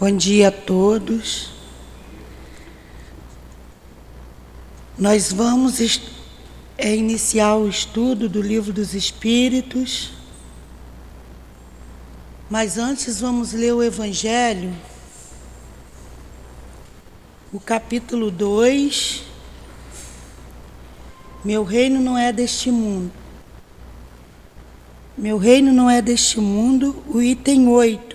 [0.00, 1.50] Bom dia a todos.
[4.96, 5.78] Nós vamos
[6.78, 10.12] é, iniciar o estudo do Livro dos Espíritos,
[12.48, 14.74] mas antes vamos ler o Evangelho,
[17.52, 19.22] o capítulo 2.
[21.44, 23.12] Meu reino não é deste mundo.
[25.14, 28.09] Meu reino não é deste mundo, o item 8.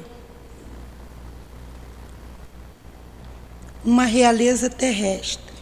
[3.86, 5.54] Uma realeza terrestre.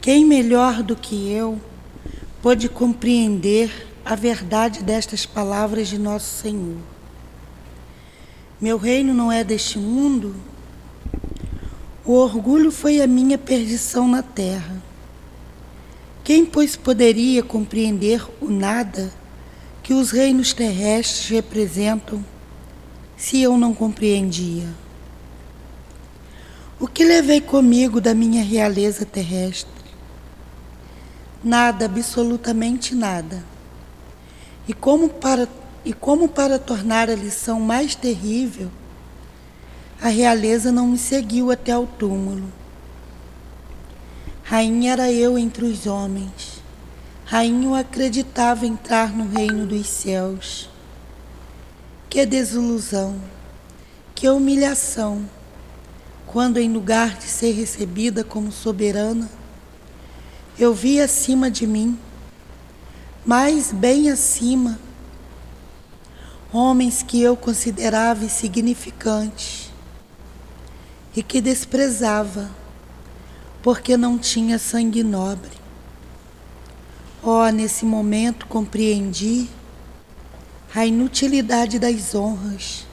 [0.00, 1.60] Quem melhor do que eu
[2.40, 6.78] pôde compreender a verdade destas palavras de nosso Senhor?
[8.58, 10.34] Meu reino não é deste mundo.
[12.02, 14.82] O orgulho foi a minha perdição na terra.
[16.24, 19.19] Quem, pois, poderia compreender o nada
[19.82, 22.24] que os reinos terrestres representam
[23.16, 24.68] se eu não compreendia?
[26.78, 29.70] O que levei comigo da minha realeza terrestre?
[31.42, 33.44] Nada, absolutamente nada.
[34.68, 35.48] E como para,
[35.84, 38.70] e como para tornar a lição mais terrível,
[40.00, 42.50] a realeza não me seguiu até ao túmulo.
[44.42, 46.59] Rainha era eu entre os homens
[47.30, 50.68] Rainha acreditava entrar no reino dos céus.
[52.08, 53.20] Que desilusão,
[54.16, 55.30] que humilhação,
[56.26, 59.30] quando em lugar de ser recebida como soberana,
[60.58, 61.96] eu vi acima de mim,
[63.24, 64.76] mais bem acima,
[66.52, 69.70] homens que eu considerava insignificantes
[71.14, 72.50] e que desprezava,
[73.62, 75.59] porque não tinha sangue nobre.
[77.22, 79.46] Oh, nesse momento compreendi
[80.74, 82.86] a inutilidade das honras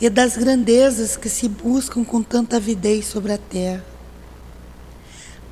[0.00, 3.84] e das grandezas que se buscam com tanta avidez sobre a terra.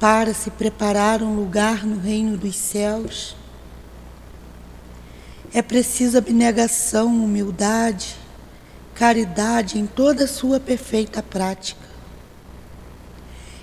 [0.01, 3.37] Para se preparar um lugar no reino dos céus,
[5.55, 8.17] é preciso abnegação, humildade,
[8.97, 11.87] caridade em toda a sua perfeita prática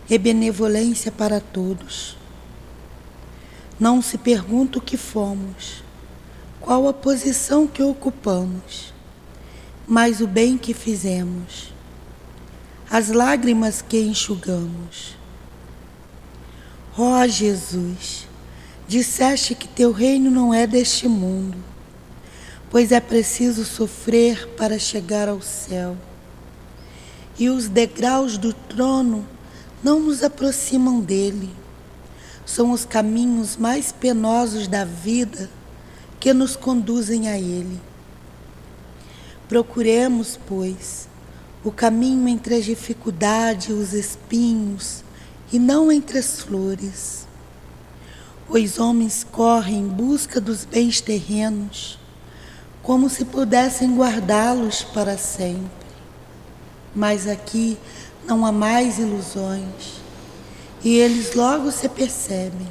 [0.10, 2.23] e benevolência para todos.
[3.84, 5.84] Não se pergunta o que fomos,
[6.62, 8.94] qual a posição que ocupamos,
[9.86, 11.74] mas o bem que fizemos,
[12.90, 15.18] as lágrimas que enxugamos.
[16.98, 18.26] Ó oh, Jesus,
[18.88, 21.58] disseste que teu reino não é deste mundo,
[22.70, 25.98] pois é preciso sofrer para chegar ao céu.
[27.38, 29.28] E os degraus do trono
[29.84, 31.63] não nos aproximam dele
[32.46, 35.50] são os caminhos mais penosos da vida
[36.20, 37.80] que nos conduzem a Ele.
[39.48, 41.08] Procuremos, pois,
[41.64, 45.04] o caminho entre as dificuldades e os espinhos,
[45.52, 47.28] e não entre as flores.
[48.50, 52.00] Os homens correm em busca dos bens terrenos,
[52.82, 55.72] como se pudessem guardá-los para sempre.
[56.94, 57.78] Mas aqui
[58.28, 60.03] não há mais ilusões
[60.84, 62.68] e eles logo se percebem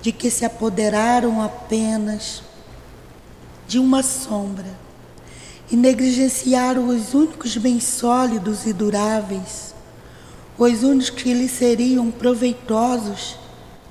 [0.00, 2.42] de que se apoderaram apenas
[3.68, 4.66] de uma sombra
[5.70, 9.74] e negligenciaram os únicos bens sólidos e duráveis,
[10.58, 13.36] os únicos que lhes seriam proveitosos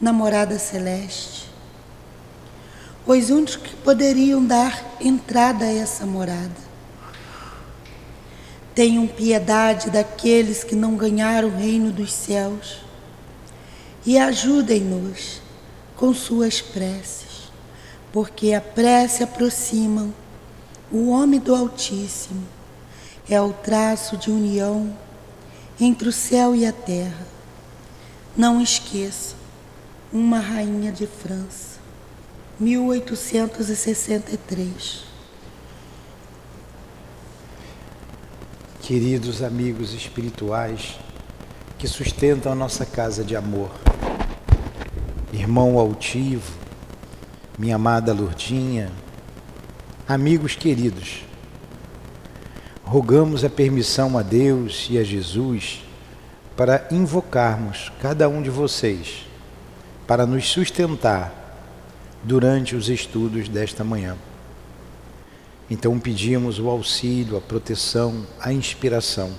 [0.02, 1.50] na morada celeste,
[3.06, 6.70] os únicos que poderiam dar entrada a essa morada.
[8.74, 12.89] Tenham piedade daqueles que não ganharam o reino dos céus
[14.06, 15.42] e ajudem-nos
[15.96, 17.50] com suas preces,
[18.12, 20.10] porque a prece aproxima
[20.92, 22.44] o homem do Altíssimo,
[23.30, 24.92] é o traço de união
[25.80, 27.28] entre o céu e a terra.
[28.36, 29.36] Não esqueça,
[30.12, 31.78] uma rainha de França,
[32.60, 35.04] 1863.
[38.82, 40.98] Queridos amigos espirituais
[41.80, 43.72] que sustentam a nossa casa de amor,
[45.32, 46.52] irmão altivo,
[47.58, 48.92] minha amada Lourdinha,
[50.06, 51.24] amigos queridos,
[52.84, 55.86] rogamos a permissão a Deus e a Jesus
[56.54, 59.26] para invocarmos cada um de vocês
[60.06, 61.34] para nos sustentar
[62.22, 64.18] durante os estudos desta manhã.
[65.72, 69.32] Então pedimos o auxílio, a proteção, a inspiração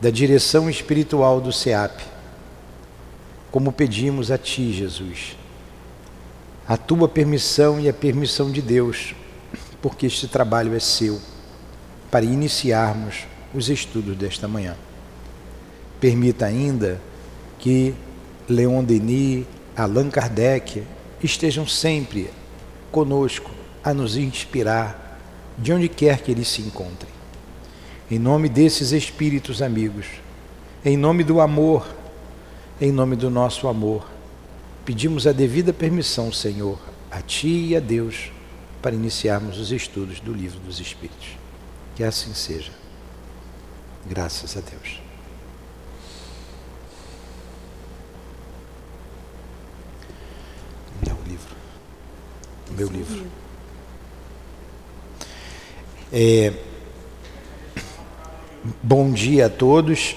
[0.00, 2.14] da direção espiritual do SEAP
[3.54, 5.36] como pedimos a Ti, Jesus.
[6.66, 9.14] a tua permissão e a permissão de Deus,
[9.80, 11.20] porque este trabalho é seu,
[12.10, 14.74] para iniciarmos os estudos desta manhã.
[16.00, 17.00] Permita ainda
[17.60, 17.94] que
[18.48, 20.82] Leon Denis, Allan Kardec
[21.22, 22.30] estejam sempre
[22.90, 23.52] conosco
[23.84, 25.20] a nos inspirar
[25.56, 27.13] de onde quer que eles se encontrem.
[28.10, 30.06] Em nome desses espíritos amigos,
[30.84, 31.86] em nome do amor,
[32.80, 34.06] em nome do nosso amor,
[34.84, 36.78] pedimos a devida permissão, Senhor,
[37.10, 38.30] a Ti e a Deus,
[38.82, 41.28] para iniciarmos os estudos do Livro dos Espíritos.
[41.96, 42.72] Que assim seja.
[44.06, 45.00] Graças a Deus.
[51.06, 51.56] Meu livro.
[52.76, 53.26] Meu livro.
[56.12, 56.52] É,
[58.82, 60.16] bom dia a todos.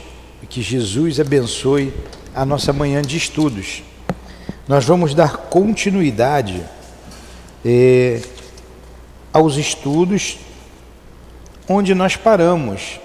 [0.50, 1.94] Que Jesus abençoe
[2.34, 3.84] a nossa manhã de estudos.
[4.68, 6.64] Nós vamos dar continuidade
[7.66, 8.22] é,
[9.34, 10.38] aos estudos
[11.68, 13.00] onde nós paramos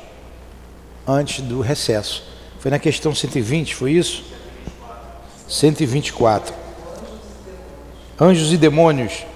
[1.06, 2.24] antes do recesso.
[2.60, 4.24] Foi na questão 120, foi isso?
[5.48, 6.54] 124.
[8.20, 9.26] Anjos e demônios.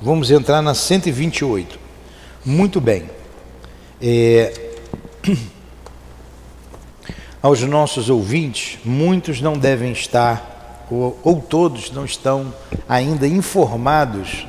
[0.00, 1.76] Vamos entrar na 128.
[2.44, 3.10] Muito bem.
[4.00, 4.67] É...
[7.42, 12.52] Aos nossos ouvintes, muitos não devem estar, ou, ou todos não estão
[12.88, 14.46] ainda informados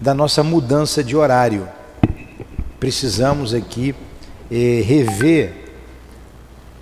[0.00, 1.68] da nossa mudança de horário.
[2.78, 3.94] Precisamos aqui
[4.50, 5.72] é, rever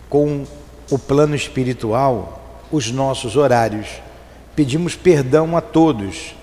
[0.09, 0.45] com
[0.91, 3.89] o plano espiritual os nossos horários.
[4.55, 6.35] Pedimos perdão a todos,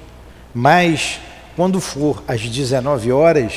[0.53, 1.19] mas
[1.56, 3.53] quando for às 19 horas,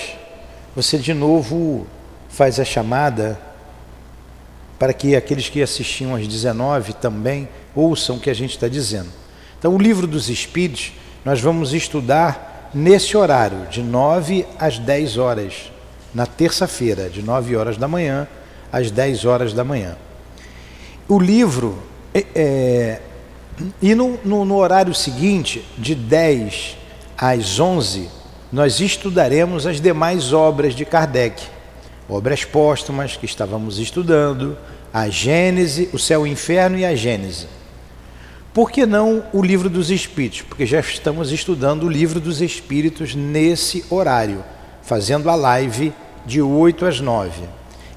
[0.76, 1.87] você de novo
[2.34, 3.38] faz a chamada
[4.78, 9.08] para que aqueles que assistiam às 19 também ouçam o que a gente está dizendo.
[9.58, 10.92] Então, o livro dos Espíritos
[11.25, 15.72] nós vamos estudar nesse horário, de 9 às 10 horas,
[16.12, 18.26] na terça-feira, de 9 horas da manhã
[18.72, 19.96] às 10 horas da manhã.
[21.08, 21.78] O livro,
[22.12, 23.00] é, é,
[23.81, 26.76] e no, no, no horário seguinte, de 10
[27.16, 28.08] às 11,
[28.52, 31.54] nós estudaremos as demais obras de Kardec,
[32.09, 34.56] obras póstumas que estávamos estudando,
[34.93, 37.47] a Gênese, o Céu e o Inferno e a Gênese.
[38.53, 40.43] Por que não o Livro dos Espíritos?
[40.43, 44.45] Porque já estamos estudando o Livro dos Espíritos nesse horário,
[44.83, 45.93] fazendo a live
[46.25, 47.43] de 8 às 9.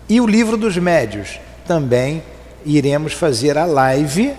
[0.10, 2.24] E o livro dos médios, também
[2.66, 4.34] iremos fazer a live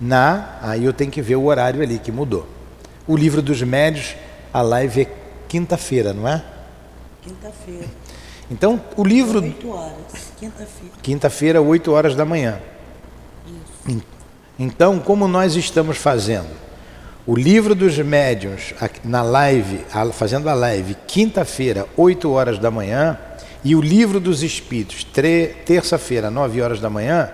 [0.00, 0.58] na.
[0.62, 2.46] Aí eu tenho que ver o horário ali que mudou.
[3.06, 4.14] O livro dos médios,
[4.52, 5.06] a live é
[5.48, 6.44] quinta-feira, não é?
[7.28, 7.86] Quinta-feira.
[8.50, 9.40] Então, o livro.
[9.40, 10.94] 8 horas, quinta-feira.
[11.02, 12.58] Quinta-feira, 8 horas da manhã.
[13.46, 14.02] Isso.
[14.58, 16.48] Então, como nós estamos fazendo?
[17.26, 18.72] O livro dos médiuns
[19.04, 19.84] na live,
[20.14, 23.18] fazendo a live quinta-feira, 8 horas da manhã,
[23.62, 25.04] e o livro dos Espíritos,
[25.66, 27.30] terça-feira, 9 horas da manhã,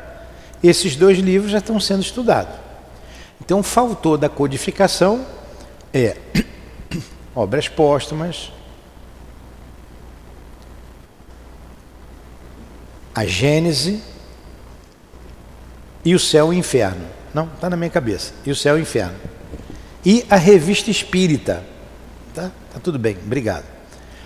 [0.63, 2.55] esses dois livros já estão sendo estudados.
[3.41, 5.25] Então, faltou da codificação
[5.95, 6.17] é
[7.37, 8.51] obras póstumas,
[13.15, 14.01] a Gênese
[16.05, 17.07] e o céu e o inferno.
[17.33, 18.33] Não, está na minha cabeça.
[18.45, 19.35] E o céu e o inferno
[20.05, 21.65] e a Revista Espírita.
[22.35, 22.51] Tá?
[22.73, 23.65] Tá tudo bem, obrigado.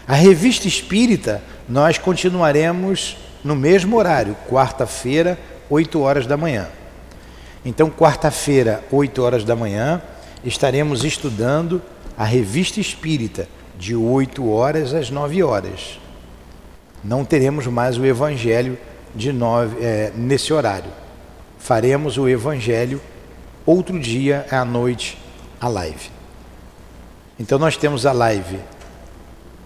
[0.06, 5.38] A Revista Espírita, nós continuaremos no mesmo horário, quarta-feira,
[5.70, 6.66] 8 horas da manhã.
[7.64, 10.02] Então, quarta-feira, 8 horas da manhã,
[10.42, 11.80] estaremos estudando
[12.16, 13.46] a Revista Espírita,
[13.78, 16.00] de 8 horas às 9 horas.
[17.02, 18.78] Não teremos mais o Evangelho
[19.14, 20.90] de nove, é, nesse horário.
[21.58, 23.00] Faremos o Evangelho
[23.64, 25.18] outro dia à noite,
[25.60, 26.10] a live.
[27.38, 28.58] Então nós temos a live.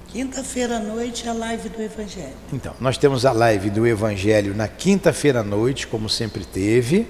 [0.08, 2.34] Quinta-feira à noite é a live do Evangelho.
[2.52, 7.06] Então, nós temos a live do Evangelho na quinta-feira à noite, como sempre teve.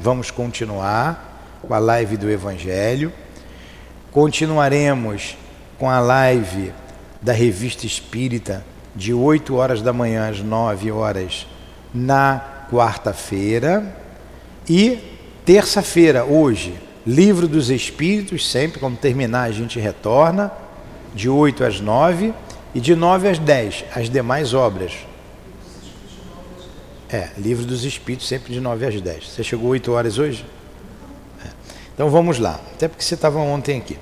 [0.00, 3.12] Vamos continuar com a live do Evangelho.
[4.12, 5.36] Continuaremos
[5.80, 6.72] com a live
[7.20, 11.46] da Revista Espírita de 8 horas da manhã às 9 horas
[11.94, 13.96] na quarta-feira.
[14.68, 14.98] E
[15.44, 16.74] terça-feira, hoje,
[17.06, 20.52] Livro dos Espíritos, sempre quando terminar a gente retorna,
[21.14, 22.32] de 8 às 9
[22.74, 24.92] e de 9 às 10, as demais obras.
[27.08, 29.28] É, Livro dos Espíritos, sempre de 9 às 10.
[29.30, 30.44] Você chegou 8 horas hoje?
[31.44, 31.48] É.
[31.94, 33.98] Então vamos lá, até porque você estava ontem aqui.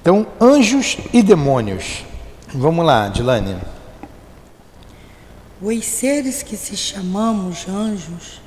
[0.00, 2.04] Então, anjos e demônios.
[2.54, 3.56] Vamos lá, Dilane.
[5.60, 8.42] Os seres que se chamamos anjos,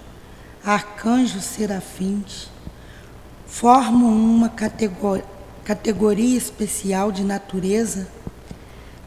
[0.64, 2.50] arcanjos serafins,
[3.48, 4.52] formam uma
[5.64, 8.08] categoria especial de natureza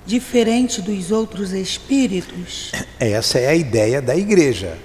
[0.04, 2.72] diferente dos outros espíritos?
[2.98, 4.76] Essa é a ideia da igreja,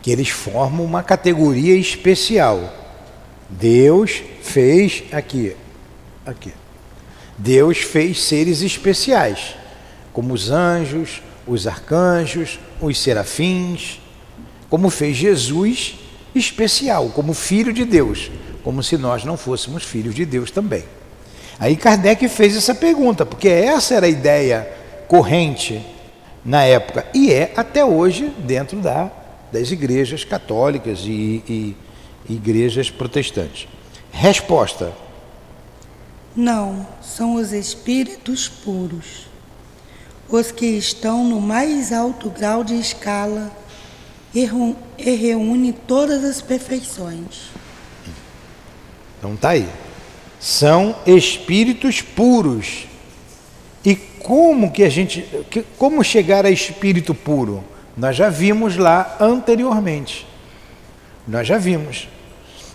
[0.00, 2.72] que eles formam uma categoria especial.
[3.50, 5.56] Deus fez aqui,
[6.24, 6.52] aqui.
[7.36, 9.56] Deus fez seres especiais,
[10.12, 14.00] como os anjos, os arcanjos, os serafins,
[14.68, 15.96] como fez Jesus
[16.34, 18.30] especial, como filho de Deus,
[18.62, 20.84] como se nós não fôssemos filhos de Deus também.
[21.58, 24.70] Aí Kardec fez essa pergunta, porque essa era a ideia
[25.08, 25.84] corrente
[26.44, 29.10] na época e é até hoje dentro da,
[29.50, 31.76] das igrejas católicas e, e
[32.28, 33.66] igrejas protestantes.
[34.12, 34.92] Resposta:
[36.36, 39.27] Não, são os espíritos puros,
[40.28, 43.50] os que estão no mais alto grau de escala
[44.34, 44.44] e
[45.14, 47.50] reúne todas as perfeições.
[49.18, 49.68] Então tá aí.
[50.38, 52.86] São espíritos puros.
[53.84, 55.26] E como que a gente,
[55.78, 57.64] como chegar a espírito puro?
[57.96, 60.26] Nós já vimos lá anteriormente.
[61.26, 62.08] Nós já vimos.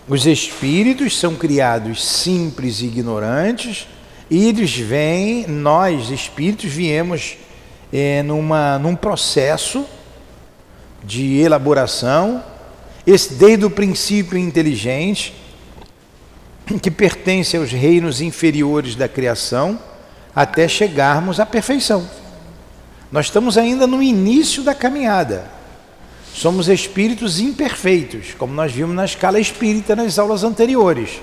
[0.06, 3.86] Os espíritos são criados simples e ignorantes,
[4.36, 7.36] eles vêm, nós espíritos viemos
[7.92, 9.86] é, numa, num processo
[11.02, 12.42] de elaboração,
[13.06, 15.34] esse desde o princípio inteligente,
[16.82, 19.78] que pertence aos reinos inferiores da criação,
[20.34, 22.08] até chegarmos à perfeição.
[23.12, 25.48] Nós estamos ainda no início da caminhada.
[26.34, 31.20] Somos espíritos imperfeitos, como nós vimos na escala espírita nas aulas anteriores.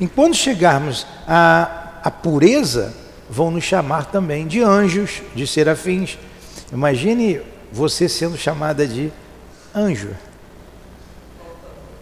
[0.00, 2.94] Enquanto chegarmos à, à pureza,
[3.28, 6.18] vão nos chamar também de anjos, de serafins.
[6.72, 7.40] Imagine
[7.72, 9.12] você sendo chamada de
[9.74, 10.10] anjo.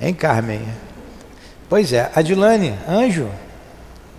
[0.00, 0.62] Hein, Carmen?
[1.68, 3.28] Pois é, Adilane, anjo,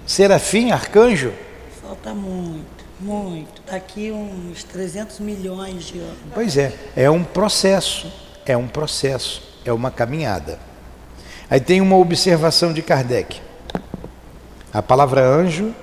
[0.06, 1.34] serafim, arcanjo.
[1.82, 3.62] Falta muito, muito.
[3.66, 6.18] Daqui uns 300 milhões de anos.
[6.34, 8.12] Pois é, é um processo,
[8.46, 10.60] é um processo, é uma caminhada.
[11.50, 13.42] Aí tem uma observação de Kardec.
[14.72, 15.74] A palavra anjo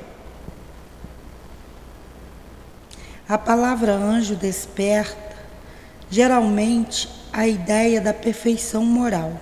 [3.29, 5.37] A palavra anjo desperta
[6.09, 9.41] geralmente a ideia da perfeição moral.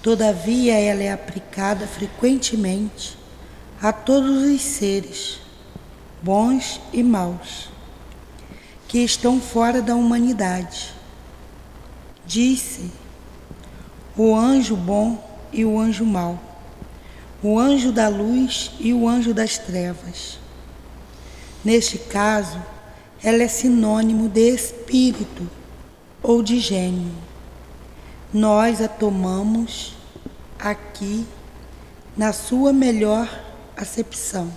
[0.00, 3.18] Todavia, ela é aplicada frequentemente
[3.82, 5.40] a todos os seres,
[6.22, 7.68] bons e maus,
[8.86, 10.94] que estão fora da humanidade.
[12.24, 12.92] Disse
[14.16, 15.18] o anjo bom
[15.52, 16.38] e o anjo mau,
[17.42, 20.38] o anjo da luz e o anjo das trevas.
[21.64, 22.60] Neste caso,
[23.22, 25.48] ela é sinônimo de espírito
[26.22, 27.12] ou de gênio.
[28.32, 29.94] Nós a tomamos
[30.58, 31.26] aqui
[32.16, 33.28] na sua melhor
[33.76, 34.52] acepção.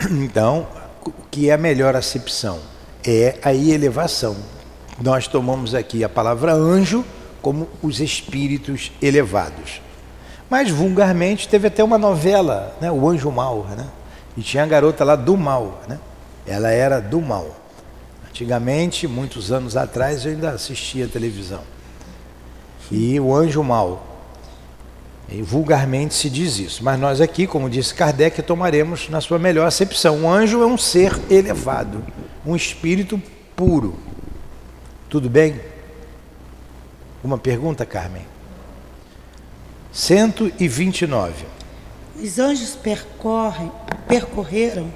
[0.10, 0.66] Então,
[1.04, 2.60] o que é a melhor acepção?
[3.04, 4.36] É a elevação.
[5.00, 7.04] Nós tomamos aqui a palavra anjo
[7.40, 9.80] como os espíritos elevados.
[10.48, 12.90] Mas vulgarmente teve até uma novela, né?
[12.90, 13.86] O Anjo Mal, né?
[14.36, 15.98] E tinha a garota lá do mal, né?
[16.46, 17.56] Ela era do mal.
[18.28, 21.62] Antigamente, muitos anos atrás, eu ainda assistia televisão.
[22.90, 24.06] E o anjo mal.
[25.28, 26.84] E vulgarmente se diz isso.
[26.84, 30.22] Mas nós aqui, como disse Kardec, tomaremos na sua melhor acepção.
[30.22, 32.04] O anjo é um ser elevado,
[32.44, 33.20] um espírito
[33.56, 33.98] puro.
[35.08, 35.60] Tudo bem?
[37.24, 38.26] Uma pergunta, Carmen?
[39.96, 41.46] 129.
[42.22, 43.72] Os anjos percorrem,
[44.06, 44.92] percorreram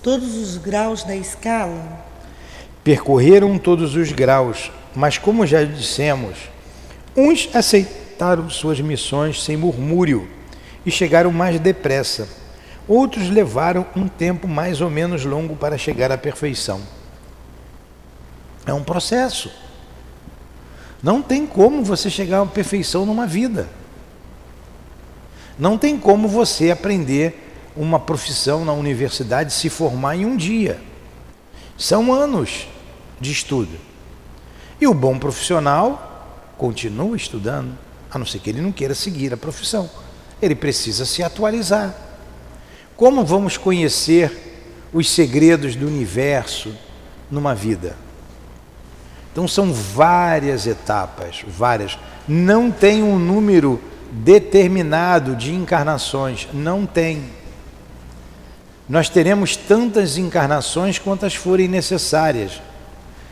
[0.00, 2.06] todos os graus da escala?
[2.84, 6.38] Percorreram todos os graus, mas como já dissemos,
[7.16, 10.28] uns aceitaram suas missões sem murmúrio
[10.86, 12.28] e chegaram mais depressa.
[12.86, 16.80] Outros levaram um tempo mais ou menos longo para chegar à perfeição.
[18.64, 19.50] É um processo.
[21.02, 23.68] Não tem como você chegar à perfeição numa vida.
[25.58, 30.80] Não tem como você aprender uma profissão na universidade se formar em um dia.
[31.76, 32.68] São anos
[33.20, 33.76] de estudo.
[34.80, 37.76] E o bom profissional continua estudando,
[38.10, 39.90] a não ser que ele não queira seguir a profissão.
[40.40, 41.94] Ele precisa se atualizar.
[42.96, 44.32] Como vamos conhecer
[44.92, 46.74] os segredos do universo
[47.30, 47.96] numa vida?
[49.32, 51.98] Então são várias etapas, várias.
[52.26, 57.24] Não tem um número determinado de encarnações, não tem.
[58.88, 62.60] Nós teremos tantas encarnações quantas forem necessárias.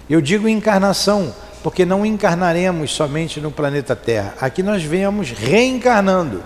[0.09, 4.35] Eu digo encarnação porque não encarnaremos somente no planeta Terra.
[4.41, 6.45] Aqui nós vemos reencarnando.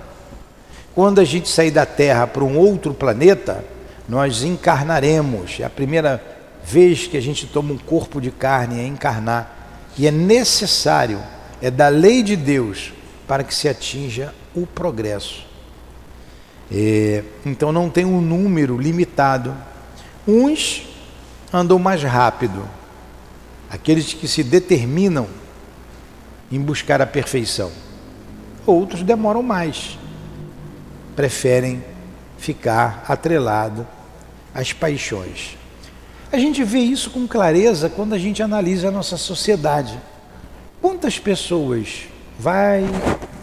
[0.95, 3.65] quando a gente sair da Terra para um outro planeta,
[4.09, 5.59] nós encarnaremos.
[5.61, 6.23] É a primeira
[6.65, 9.89] vez que a gente toma um corpo de carne, é encarnar.
[9.99, 11.21] E é necessário,
[11.61, 12.93] é da lei de Deus,
[13.31, 15.47] para que se atinja o progresso.
[16.69, 19.55] É, então não tem um número limitado.
[20.27, 20.83] Uns
[21.53, 22.69] andam mais rápido,
[23.71, 25.29] aqueles que se determinam
[26.51, 27.71] em buscar a perfeição.
[28.67, 29.97] Outros demoram mais,
[31.15, 31.85] preferem
[32.37, 33.87] ficar atrelado
[34.53, 35.57] às paixões.
[36.33, 40.01] A gente vê isso com clareza quando a gente analisa a nossa sociedade.
[40.83, 42.83] Quantas pessoas vai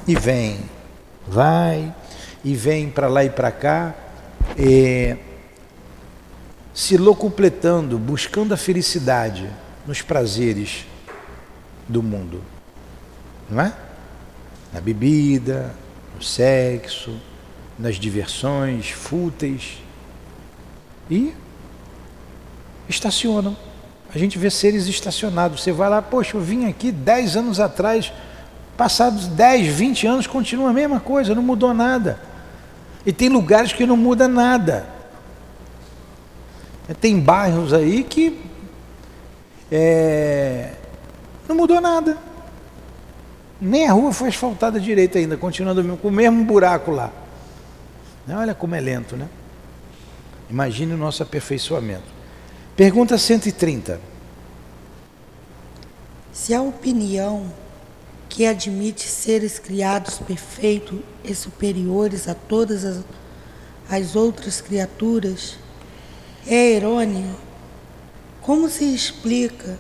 [0.08, 0.60] e vem,
[1.28, 1.94] vai
[2.44, 3.94] e vem para lá e para cá,
[4.58, 5.18] é,
[6.74, 9.50] se locupletando, buscando a felicidade
[9.86, 10.86] nos prazeres
[11.88, 12.42] do mundo,
[13.50, 13.74] não é?
[14.72, 15.74] Na bebida,
[16.16, 17.20] no sexo,
[17.78, 19.78] nas diversões fúteis
[21.10, 21.34] e
[22.88, 23.56] estacionam.
[24.14, 25.62] A gente vê seres estacionados.
[25.62, 28.12] Você vai lá, poxa, eu vim aqui 10 anos atrás,
[28.78, 32.20] passados 10, 20 anos, continua a mesma coisa, não mudou nada.
[33.06, 34.88] E tem lugares que não muda nada.
[37.02, 38.40] Tem bairros aí que
[39.72, 40.74] é,
[41.48, 42.18] não mudou nada.
[43.60, 47.12] Nem a rua foi asfaltada direito ainda, continuando com o mesmo buraco lá.
[48.30, 49.28] Olha como é lento, né?
[50.50, 52.04] Imagine o nosso aperfeiçoamento.
[52.76, 54.00] Pergunta 130.
[56.32, 57.52] Se a opinião
[58.38, 63.00] que admite seres criados perfeitos e superiores a todas as,
[63.90, 65.58] as outras criaturas
[66.46, 67.32] é errônea,
[68.40, 69.80] como se explica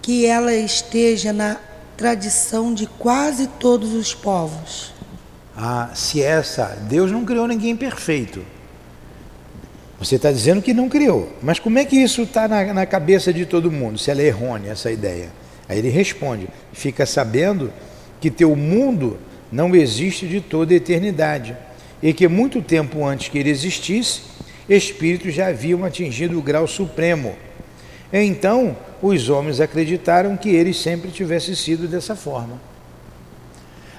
[0.00, 1.58] que ela esteja na
[1.94, 4.94] tradição de quase todos os povos?
[5.54, 6.68] Ah, se essa.
[6.88, 8.42] Deus não criou ninguém perfeito.
[9.98, 11.36] Você está dizendo que não criou.
[11.42, 14.26] Mas como é que isso está na, na, cabeça de todo mundo, se ela é
[14.26, 15.28] errônea, essa ideia?
[15.68, 17.72] Aí ele responde: fica sabendo
[18.20, 19.18] que teu mundo
[19.50, 21.56] não existe de toda a eternidade,
[22.02, 24.22] e que muito tempo antes que ele existisse,
[24.68, 27.34] espíritos já haviam atingido o grau supremo.
[28.12, 32.60] Então, os homens acreditaram que ele sempre tivesse sido dessa forma.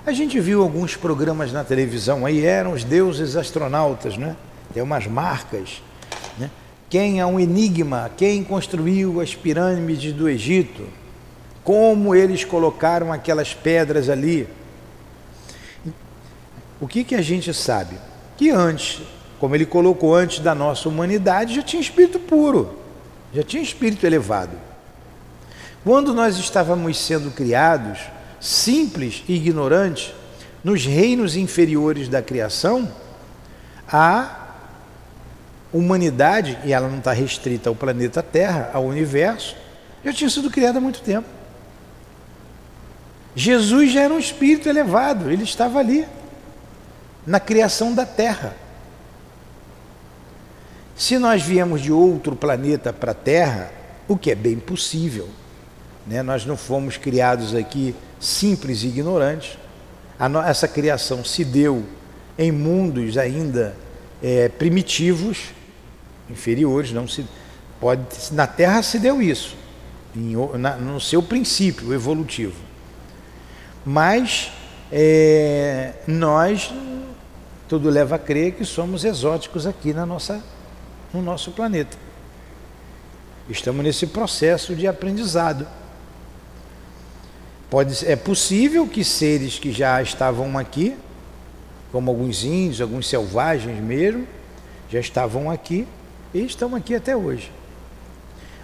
[0.06, 4.36] A gente viu alguns programas na televisão aí, eram os deuses astronautas, né?
[4.74, 5.82] Tem umas marcas.
[6.38, 6.50] Né?
[6.90, 8.10] Quem é um enigma?
[8.16, 10.84] Quem construiu as pirâmides do Egito?
[11.68, 14.48] Como eles colocaram aquelas pedras ali?
[16.80, 17.98] O que, que a gente sabe?
[18.38, 19.02] Que antes
[19.38, 22.80] como ele colocou antes da nossa humanidade, já tinha espírito puro,
[23.34, 24.58] já tinha espírito elevado.
[25.84, 28.00] Quando nós estávamos sendo criados,
[28.40, 30.14] simples e ignorantes,
[30.64, 32.90] nos reinos inferiores da criação,
[33.92, 34.54] a
[35.74, 39.54] humanidade, e ela não está restrita ao planeta Terra, ao universo,
[40.02, 41.37] já tinha sido criada há muito tempo.
[43.38, 46.08] Jesus já era um espírito elevado, ele estava ali,
[47.24, 48.56] na criação da Terra.
[50.96, 53.72] Se nós viemos de outro planeta para a Terra,
[54.08, 55.30] o que é bem possível,
[56.08, 56.24] né?
[56.24, 59.56] nós não fomos criados aqui simples e ignorantes,
[60.32, 60.42] no...
[60.42, 61.86] essa criação se deu
[62.40, 63.76] em mundos ainda
[64.20, 65.50] é, primitivos,
[66.28, 67.24] inferiores, não se
[67.80, 69.56] pode na Terra se deu isso,
[70.16, 72.66] em, na, no seu princípio evolutivo,
[73.90, 74.52] mas
[74.92, 76.74] é, nós
[77.70, 80.44] tudo leva a crer que somos exóticos aqui na nossa
[81.14, 81.98] no nosso planeta.
[83.50, 85.66] Estamos nesse processo de aprendizado.
[87.70, 90.98] Pode, é possível que seres que já estavam aqui,
[91.90, 94.28] como alguns índios, alguns selvagens mesmo,
[94.90, 95.88] já estavam aqui
[96.34, 97.50] e estão aqui até hoje.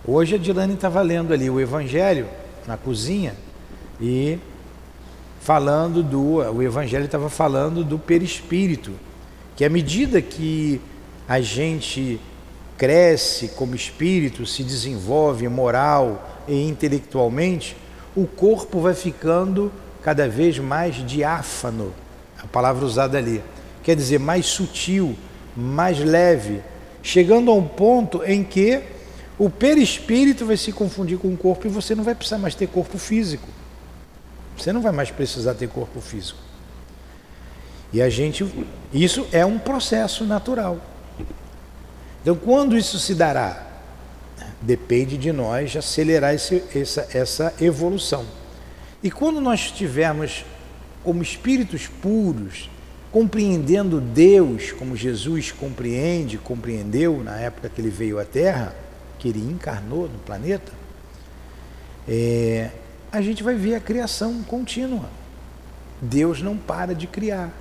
[0.05, 2.27] Hoje a Dilane estava lendo ali o Evangelho
[2.67, 3.37] na cozinha
[4.01, 4.37] e
[5.43, 6.35] falando do.
[6.37, 8.93] O Evangelho estava falando do perispírito,
[9.55, 10.81] que à medida que
[11.27, 12.19] a gente
[12.77, 17.77] cresce como espírito, se desenvolve moral e intelectualmente,
[18.15, 21.93] o corpo vai ficando cada vez mais diáfano,
[22.41, 23.41] a palavra usada ali,
[23.83, 25.15] quer dizer, mais sutil,
[25.55, 26.61] mais leve,
[27.01, 28.81] chegando a um ponto em que
[29.37, 32.67] o perispírito vai se confundir com o corpo e você não vai precisar mais ter
[32.67, 33.47] corpo físico.
[34.57, 36.39] Você não vai mais precisar ter corpo físico.
[37.91, 38.45] E a gente,
[38.91, 40.79] isso é um processo natural.
[42.21, 43.67] Então, quando isso se dará?
[44.61, 48.25] Depende de nós acelerar esse, essa, essa evolução.
[49.03, 50.45] E quando nós estivermos
[51.03, 52.69] como espíritos puros,
[53.11, 58.73] compreendendo Deus como Jesus compreende, compreendeu na época que ele veio à Terra,
[59.19, 60.71] que ele encarnou no planeta,
[62.07, 62.71] é,
[63.13, 65.07] a gente vai ver a criação contínua.
[66.01, 67.51] Deus não para de criar.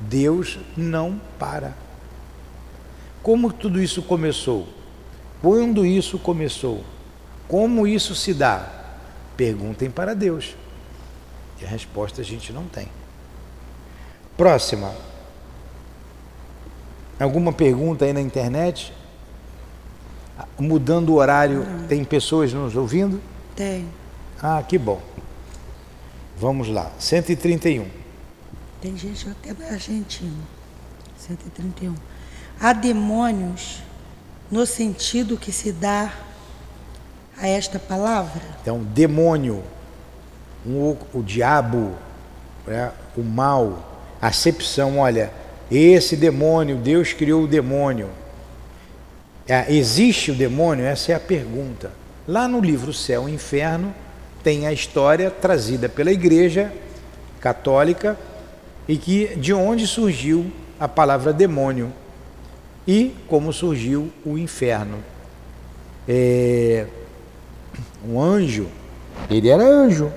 [0.00, 1.76] Deus não para.
[3.22, 4.66] Como tudo isso começou?
[5.40, 6.82] Quando isso começou?
[7.46, 8.68] Como isso se dá?
[9.36, 10.56] Perguntem para Deus.
[11.60, 12.88] E a resposta a gente não tem.
[14.36, 14.92] Próxima.
[17.20, 18.92] Alguma pergunta aí na internet?
[20.58, 21.86] Mudando o horário, não.
[21.86, 23.20] tem pessoas nos ouvindo?
[23.54, 23.99] Tem.
[24.42, 25.00] Ah, que bom.
[26.36, 26.90] Vamos lá.
[26.98, 27.86] 131.
[28.80, 30.42] Tem gente até da Argentina.
[31.18, 31.94] 131.
[32.58, 33.82] Há demônios
[34.50, 36.12] no sentido que se dá
[37.36, 38.40] a esta palavra?
[38.62, 39.62] Então, demônio,
[40.64, 41.94] o, o diabo,
[42.66, 45.30] né, o mal, acepção, olha,
[45.70, 48.08] esse demônio, Deus criou o demônio.
[49.46, 50.86] É, existe o demônio?
[50.86, 51.92] Essa é a pergunta.
[52.26, 53.94] Lá no livro Céu e Inferno
[54.42, 56.72] tem a história trazida pela Igreja
[57.40, 58.18] Católica
[58.88, 61.92] e que de onde surgiu a palavra demônio
[62.86, 64.98] e como surgiu o inferno.
[66.08, 66.86] É,
[68.04, 68.66] um anjo,
[69.30, 70.10] ele era anjo,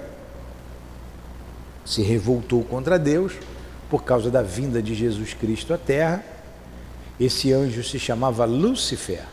[1.85, 3.33] se revoltou contra Deus
[3.89, 6.23] por causa da vinda de Jesus Cristo à Terra.
[7.19, 9.25] Esse anjo se chamava Lúcifer,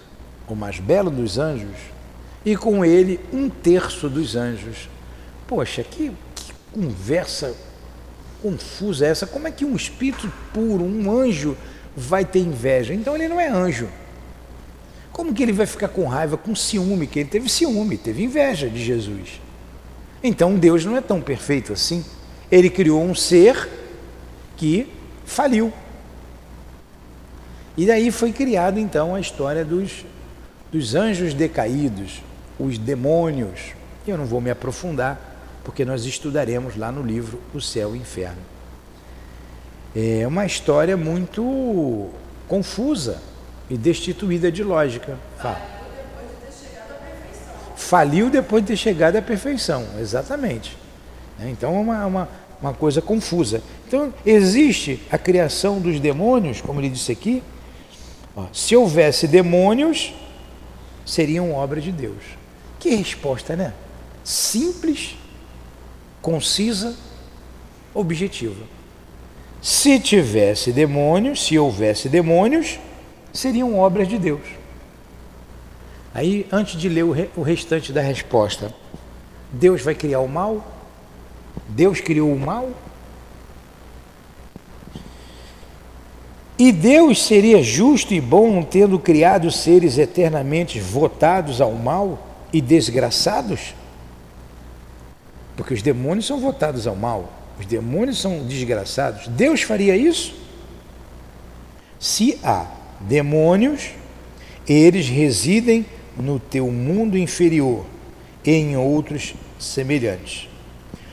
[0.46, 1.78] o mais belo dos anjos,
[2.44, 4.88] e com ele um terço dos anjos.
[5.46, 7.54] Poxa, que, que conversa
[8.42, 9.26] confusa é essa?
[9.26, 11.56] Como é que um espírito puro, um anjo,
[11.96, 12.94] vai ter inveja?
[12.94, 13.88] Então ele não é anjo.
[15.12, 17.06] Como que ele vai ficar com raiva, com ciúme?
[17.06, 19.40] Que ele teve ciúme, teve inveja de Jesus.
[20.22, 22.04] Então Deus não é tão perfeito assim.
[22.50, 23.68] Ele criou um ser
[24.56, 24.88] que
[25.24, 25.72] faliu.
[27.76, 30.04] E daí foi criado então a história dos,
[30.70, 32.22] dos anjos decaídos,
[32.60, 33.72] os demônios.
[34.06, 35.18] Eu não vou me aprofundar,
[35.64, 38.42] porque nós estudaremos lá no livro O Céu e o Inferno.
[39.94, 42.08] É uma história muito
[42.46, 43.20] confusa
[43.68, 45.16] e destituída de lógica.
[47.76, 50.76] Faliu depois de ter chegado à perfeição, exatamente.
[51.38, 51.50] Né?
[51.50, 52.28] Então é uma, uma,
[52.60, 53.62] uma coisa confusa.
[53.88, 57.42] Então existe a criação dos demônios, como ele disse aqui.
[58.52, 60.14] Se houvesse demônios,
[61.04, 62.39] seriam obra de Deus.
[62.80, 63.74] Que resposta, né?
[64.24, 65.14] Simples,
[66.22, 66.96] concisa,
[67.94, 68.64] objetiva.
[69.60, 72.78] Se tivesse demônios, se houvesse demônios,
[73.32, 74.40] seriam obras de Deus.
[76.14, 78.74] Aí, antes de ler o restante da resposta,
[79.52, 80.64] Deus vai criar o mal?
[81.68, 82.70] Deus criou o mal?
[86.58, 92.29] E Deus seria justo e bom tendo criado seres eternamente votados ao mal?
[92.52, 93.74] E desgraçados?
[95.56, 99.28] Porque os demônios são votados ao mal, os demônios são desgraçados.
[99.28, 100.34] Deus faria isso?
[101.98, 102.66] Se há
[103.00, 103.90] demônios,
[104.66, 105.84] eles residem
[106.16, 107.84] no teu mundo inferior
[108.44, 110.48] e em outros semelhantes.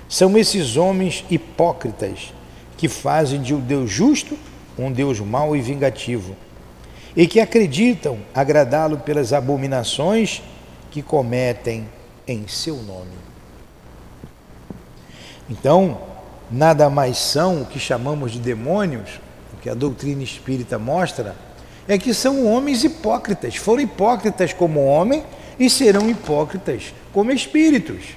[0.07, 2.33] São esses homens hipócritas
[2.77, 4.37] que fazem de um Deus justo
[4.77, 6.35] um Deus mau e vingativo,
[7.15, 10.41] e que acreditam agradá-lo pelas abominações
[10.97, 11.87] que cometem
[12.27, 13.11] em seu nome.
[15.47, 16.01] Então,
[16.49, 19.21] nada mais são o que chamamos de demônios,
[19.53, 21.35] o que a doutrina espírita mostra,
[21.87, 23.55] é que são homens hipócritas.
[23.57, 25.23] Foram hipócritas como homem
[25.59, 28.15] e serão hipócritas como espíritos.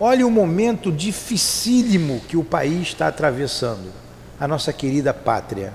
[0.00, 3.92] Olha o momento dificílimo que o país está atravessando,
[4.40, 5.74] a nossa querida pátria.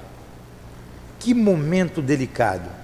[1.19, 2.82] Que momento delicado.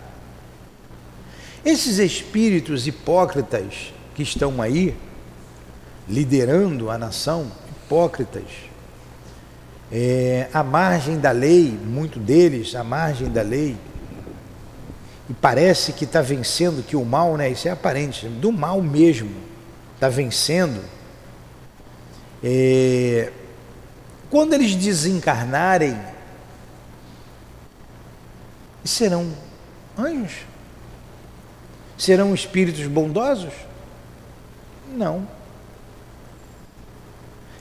[1.66, 4.96] Esses espíritos hipócritas que estão aí,
[6.08, 8.44] liderando a nação, hipócritas,
[9.92, 13.76] é, à margem da lei, muito deles, à margem da lei,
[15.30, 19.30] e parece que está vencendo, que o mal, né, isso é aparente, do mal mesmo,
[19.96, 20.82] está vencendo.
[22.44, 23.32] É,
[24.30, 26.00] quando eles desencarnarem,
[28.84, 29.32] serão
[29.98, 30.50] anjos.
[32.00, 33.52] Serão espíritos bondosos?
[34.96, 35.28] Não.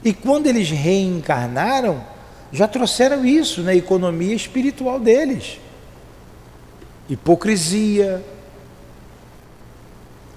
[0.04, 2.06] E quando eles reencarnaram,
[2.52, 5.58] já trouxeram isso na economia espiritual deles:
[7.08, 8.24] hipocrisia,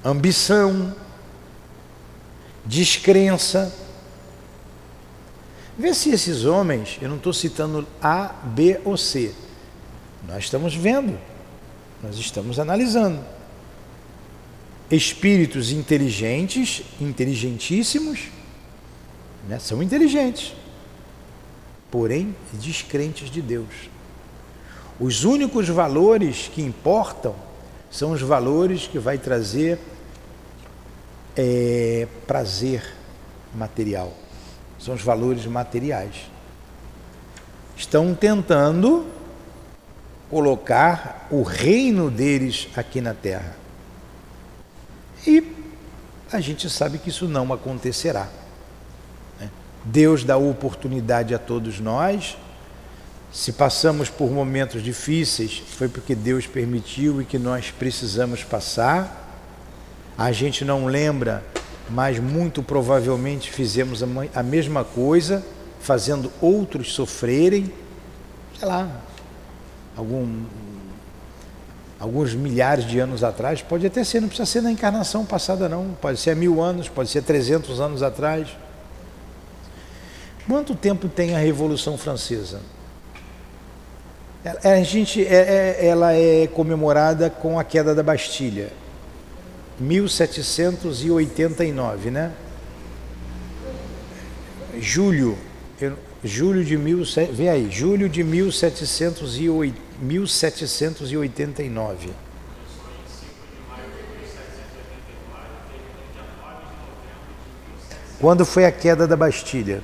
[0.04, 0.96] ambição,
[2.66, 3.72] descrença.
[5.78, 9.32] Vê se esses homens, eu não estou citando A, B ou C,
[10.28, 11.20] nós estamos vendo,
[12.02, 13.41] nós estamos analisando.
[14.92, 18.28] Espíritos inteligentes, inteligentíssimos,
[19.48, 20.54] né, são inteligentes,
[21.90, 23.90] porém descrentes de Deus.
[25.00, 27.34] Os únicos valores que importam
[27.90, 29.80] são os valores que vai trazer
[31.36, 32.84] é, prazer
[33.56, 34.14] material.
[34.78, 36.30] São os valores materiais.
[37.76, 39.08] Estão tentando
[40.30, 43.61] colocar o reino deles aqui na terra.
[45.26, 45.44] E
[46.32, 48.28] a gente sabe que isso não acontecerá.
[49.40, 49.50] Né?
[49.84, 52.38] Deus dá oportunidade a todos nós.
[53.32, 59.18] Se passamos por momentos difíceis, foi porque Deus permitiu e que nós precisamos passar.
[60.18, 61.44] A gente não lembra,
[61.90, 64.04] mas muito provavelmente fizemos
[64.34, 65.46] a mesma coisa,
[65.80, 67.72] fazendo outros sofrerem.
[68.60, 69.02] Sei lá,
[69.96, 70.44] algum,
[72.02, 75.96] alguns milhares de anos atrás, pode até ser, não precisa ser na encarnação passada não,
[76.02, 78.48] pode ser há mil anos, pode ser 300 anos atrás.
[80.48, 82.60] Quanto tempo tem a Revolução Francesa?
[84.64, 88.70] A gente, é, é, ela é comemorada com a queda da Bastilha,
[89.80, 92.32] 1789, né?
[94.80, 95.38] Julho,
[96.24, 99.91] julho de mil, vê aí, julho de 1789.
[108.20, 109.82] Quando foi a queda da Bastilha?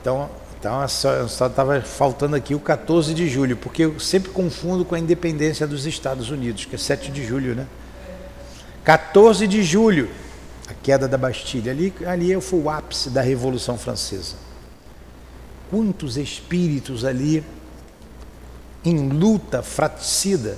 [0.00, 4.94] Então, então só estava faltando aqui o 14 de julho, porque eu sempre confundo com
[4.94, 7.66] a independência dos Estados Unidos, que é 7 de julho, né?
[8.84, 10.08] 14 de julho,
[10.70, 11.72] a queda da Bastilha.
[11.72, 14.36] Ali, ali foi o ápice da Revolução Francesa.
[15.68, 17.44] Quantos espíritos ali
[18.84, 20.56] em luta fratricida?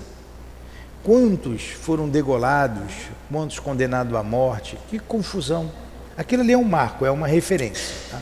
[1.03, 2.93] Quantos foram degolados?
[3.31, 4.79] Quantos condenados à morte?
[4.89, 5.73] Que confusão!
[6.17, 7.97] Aquilo ali é um marco, é uma referência.
[8.11, 8.21] Tá?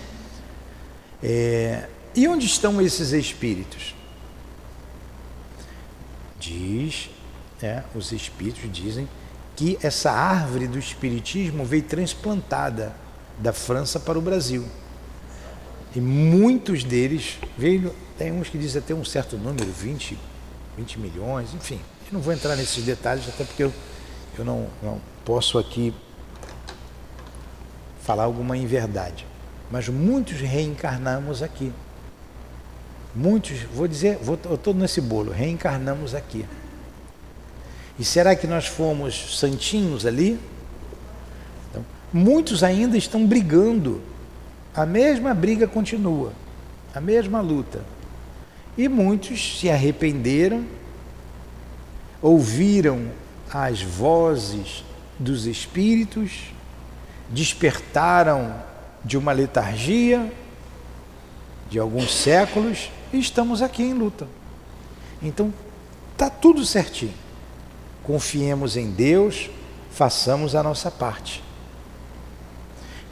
[1.22, 3.94] É, e onde estão esses espíritos?
[6.38, 7.10] Diz,
[7.60, 9.08] é, os espíritos dizem
[9.60, 12.94] que essa árvore do espiritismo veio transplantada
[13.38, 14.64] da França para o Brasil.
[15.94, 20.18] E muitos deles veio, tem uns que dizem até um certo número, 20,
[20.78, 21.78] 20 milhões, enfim.
[22.06, 23.72] Eu não vou entrar nesses detalhes, até porque eu,
[24.38, 25.92] eu não, não posso aqui
[28.00, 29.26] falar alguma inverdade
[29.70, 31.72] mas muitos reencarnamos aqui.
[33.14, 36.44] Muitos, vou dizer, vou, eu estou nesse bolo, reencarnamos aqui.
[38.00, 40.40] E será que nós fomos santinhos ali?
[41.68, 44.00] Então, muitos ainda estão brigando.
[44.74, 46.32] A mesma briga continua,
[46.94, 47.84] a mesma luta.
[48.78, 50.64] E muitos se arrependeram,
[52.22, 53.10] ouviram
[53.52, 54.82] as vozes
[55.18, 56.54] dos espíritos,
[57.28, 58.54] despertaram
[59.04, 60.32] de uma letargia
[61.68, 64.26] de alguns séculos e estamos aqui em luta.
[65.22, 65.52] Então,
[66.16, 67.12] tá tudo certinho.
[68.02, 69.50] Confiemos em Deus,
[69.90, 71.42] façamos a nossa parte.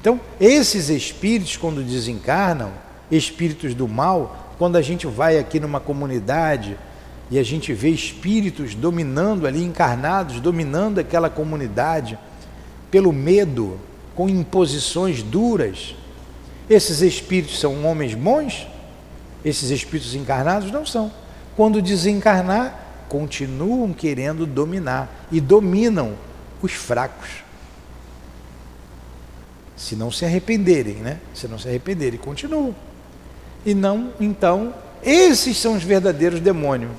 [0.01, 2.73] Então, esses espíritos, quando desencarnam,
[3.11, 6.77] espíritos do mal, quando a gente vai aqui numa comunidade
[7.31, 12.19] e a gente vê espíritos dominando ali, encarnados, dominando aquela comunidade,
[12.91, 13.79] pelo medo,
[14.15, 15.95] com imposições duras.
[16.71, 18.67] Esses espíritos são homens bons?
[19.45, 21.13] Esses espíritos encarnados não são.
[21.57, 26.15] Quando desencarnar, continuam querendo dominar e dominam
[26.63, 27.29] os fracos.
[29.77, 31.21] Se não se arrependerem, né?
[31.35, 32.75] Se não se arrependerem, continuam.
[33.65, 36.93] E não, então, esses são os verdadeiros demônios.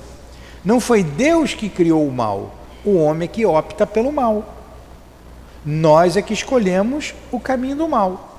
[0.64, 4.56] Não foi Deus que criou o mal, o homem é que opta pelo mal.
[5.64, 8.30] Nós é que escolhemos o caminho do mal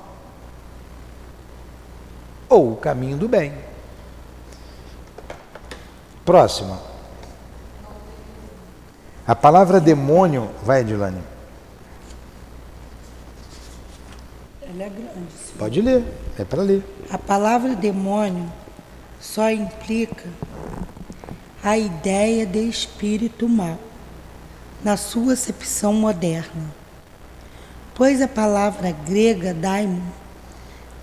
[2.51, 3.53] ou o caminho do bem.
[6.25, 6.90] Próxima.
[9.27, 11.21] A palavra demônio, vai, Edilane.
[14.61, 15.31] Ela é grande.
[15.45, 15.53] Sim.
[15.57, 16.03] Pode ler,
[16.37, 16.83] é para ler.
[17.09, 18.51] A palavra demônio
[19.19, 20.27] só implica
[21.63, 23.77] a ideia de espírito mal,
[24.83, 26.81] na sua acepção moderna
[28.01, 30.01] pois a palavra grega daimon,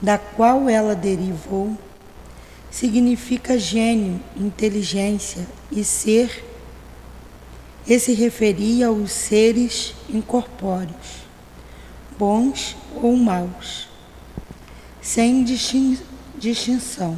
[0.03, 1.77] da qual ela derivou,
[2.73, 6.45] significa gênio, inteligência e ser,
[7.89, 11.27] e se referia aos seres incorpóreos.
[12.19, 13.89] bons ou maus,
[15.01, 15.97] sem distin
[16.37, 17.17] distinção.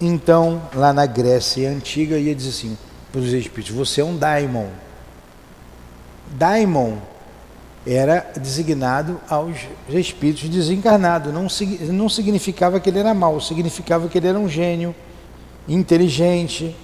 [0.00, 2.78] Então, lá na Grécia antiga, ia dizer assim
[3.10, 4.68] para os espíritos: você é um daimon.
[6.32, 6.98] Daimon
[7.86, 9.56] era designado aos
[9.88, 11.32] espíritos desencarnados.
[11.32, 11.46] Não,
[11.92, 14.94] não significava que ele era mau, significava que ele era um gênio,
[15.66, 16.76] inteligente.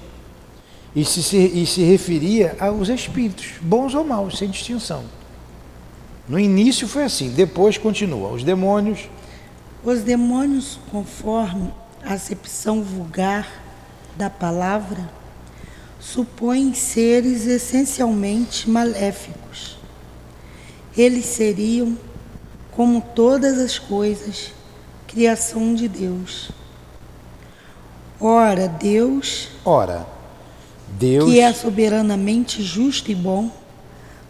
[0.94, 5.04] E se, se, e se referia aos espíritos, bons ou maus, sem distinção.
[6.28, 8.30] No início foi assim, depois continua.
[8.30, 9.08] Os demônios.
[9.84, 11.72] Os demônios, conforme
[12.04, 13.48] a acepção vulgar
[14.16, 15.08] da palavra,
[15.98, 19.80] supõem seres essencialmente maléficos
[20.96, 21.96] eles seriam,
[22.72, 24.52] como todas as coisas,
[25.06, 26.50] criação de Deus.
[28.20, 30.06] Ora, Deus, ora,
[30.90, 33.50] Deus, que é soberanamente justo e bom,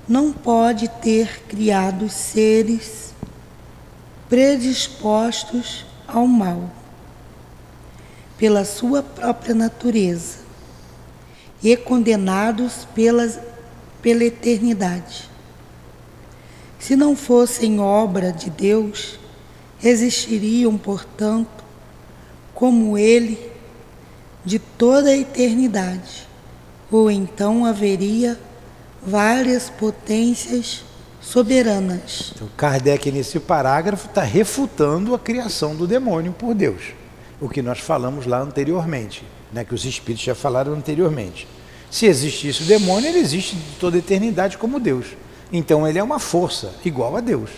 [0.09, 3.14] não pode ter criado seres
[4.29, 6.70] predispostos ao mal
[8.38, 10.38] pela sua própria natureza
[11.62, 13.38] e condenados pelas,
[14.01, 15.29] pela eternidade.
[16.79, 19.18] Se não fossem obra de Deus,
[19.83, 21.62] existiriam, portanto,
[22.55, 23.38] como Ele,
[24.44, 26.30] de toda a eternidade,
[26.90, 28.38] ou então haveria
[29.05, 30.85] várias potências
[31.20, 32.33] soberanas.
[32.35, 36.92] Então, Kardec, nesse parágrafo, está refutando a criação do demônio por Deus.
[37.40, 41.46] O que nós falamos lá anteriormente, né, que os espíritos já falaram anteriormente.
[41.90, 45.07] Se existisse o demônio, ele existe de toda a eternidade como Deus.
[45.53, 47.50] Então ele é uma força igual a Deus.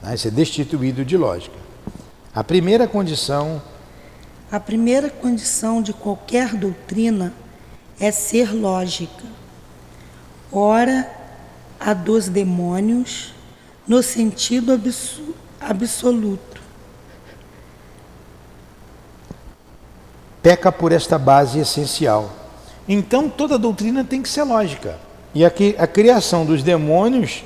[0.00, 1.56] Vai ser destituído de lógica.
[2.34, 3.60] A primeira condição.
[4.50, 7.32] A primeira condição de qualquer doutrina
[8.00, 9.24] é ser lógica.
[10.50, 11.08] Ora,
[11.78, 13.34] a dos demônios,
[13.86, 14.80] no sentido
[15.60, 16.60] absoluto.
[20.42, 22.32] Peca por esta base essencial.
[22.88, 24.98] Então toda doutrina tem que ser lógica.
[25.34, 27.44] E aqui a criação dos demônios,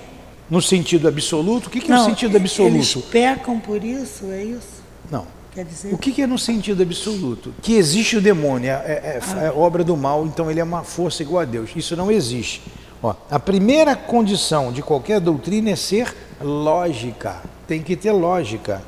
[0.48, 2.74] no sentido absoluto, o que, que Não, é o sentido absoluto?
[2.74, 4.82] Eles pecam por isso, é isso?
[5.10, 5.26] Não.
[5.54, 5.94] Quer dizer?
[5.94, 7.54] O que, que é no sentido absoluto?
[7.62, 10.82] Que existe o demônio, é, é, é, é, obra do mal, então ele é uma
[10.82, 11.70] força igual a Deus.
[11.76, 12.60] Isso não existe.
[13.00, 17.40] Ó, a primeira condição de qualquer doutrina é ser lógica.
[17.68, 18.82] Tem que ter lógica.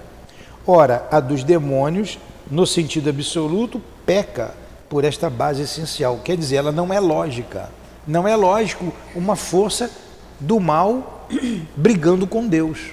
[0.67, 2.19] Ora, a dos demônios,
[2.51, 4.53] no sentido absoluto, peca
[4.89, 6.21] por esta base essencial.
[6.25, 7.71] Quer dizer, ela não é lógica.
[8.05, 9.89] Não é lógico uma força
[10.41, 11.29] do mal
[11.77, 12.93] brigando com Deus.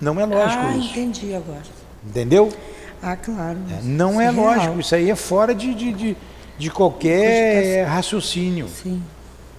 [0.00, 0.90] Não é lógico ah, isso.
[0.90, 1.62] entendi agora.
[2.04, 2.52] Entendeu?
[3.02, 3.58] Ah, claro.
[3.70, 6.16] É, não é, é lógico, isso aí é fora de, de, de,
[6.56, 8.68] de qualquer raciocínio.
[8.68, 9.02] Sim.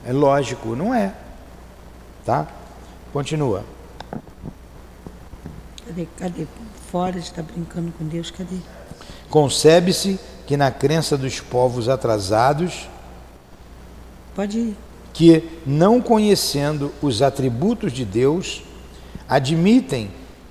[0.05, 1.13] É lógico, não é.
[2.25, 2.47] Tá?
[3.11, 3.63] Continua.
[5.85, 6.07] Cadê?
[6.17, 6.47] Cadê?
[6.89, 8.57] Fora de estar brincando com Deus, cadê?
[9.29, 12.87] Concebe-se que na crença dos povos atrasados.
[14.35, 14.77] Pode ir
[15.13, 18.63] que, não conhecendo os atributos de Deus,
[19.29, 20.09] admitem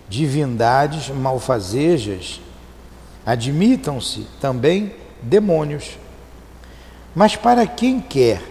[0.09, 2.41] divindades malfazejas,
[3.25, 5.99] admitam-se também demônios.
[7.15, 8.43] Mas para quem quer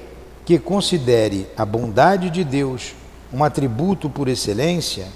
[0.46, 2.94] que considere a bondade de Deus
[3.34, 5.08] um atributo por excelência,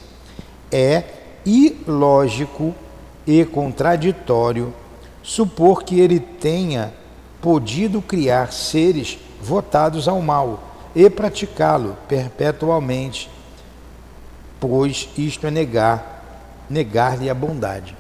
[0.72, 1.04] é
[1.46, 2.74] ilógico
[3.28, 4.74] e contraditório
[5.22, 6.94] supor que ele tenha
[7.42, 13.30] podido criar seres votados ao mal e praticá-lo perpetualmente,
[14.60, 17.96] pois isto é negar, negar-lhe a bondade.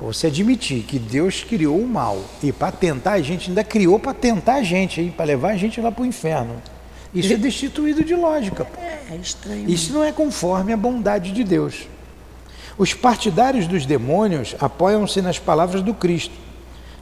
[0.00, 4.14] Você admitir que Deus criou o mal e para tentar a gente, ainda criou para
[4.14, 6.56] tentar a gente, para levar a gente lá para o inferno.
[7.14, 8.66] Isso é destituído de lógica.
[8.78, 9.68] É, é estranho.
[9.68, 11.86] Isso não é conforme a bondade de Deus.
[12.78, 16.34] Os partidários dos demônios apoiam-se nas palavras do Cristo.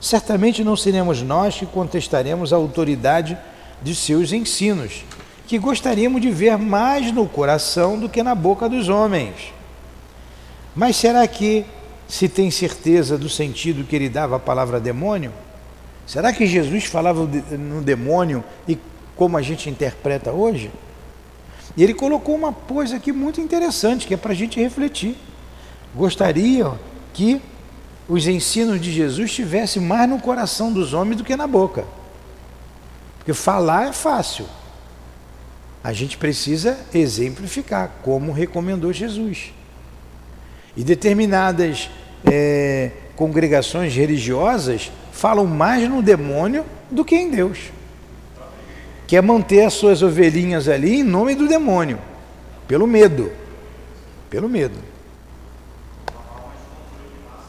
[0.01, 3.39] Certamente não seremos nós que contestaremos a autoridade
[3.81, 5.05] de seus ensinos,
[5.47, 9.53] que gostaríamos de ver mais no coração do que na boca dos homens.
[10.75, 11.65] Mas será que
[12.09, 15.33] se tem certeza do sentido que ele dava à palavra demônio?
[16.07, 18.79] Será que Jesus falava no demônio e
[19.15, 20.71] como a gente interpreta hoje?
[21.77, 25.17] E ele colocou uma coisa aqui muito interessante, que é para a gente refletir.
[25.95, 26.73] Gostaria
[27.13, 27.43] que
[28.09, 31.85] os ensinos de Jesus estivessem mais no coração dos homens do que na boca.
[33.19, 34.47] Porque falar é fácil.
[35.85, 39.53] A gente precisa exemplificar, como recomendou Jesus.
[40.79, 41.91] E determinadas
[42.25, 47.73] é, congregações religiosas falam mais no demônio do que em Deus.
[49.09, 51.99] Quer manter as suas ovelhinhas ali em nome do demônio,
[52.69, 53.33] pelo medo.
[54.31, 54.79] Pelo medo.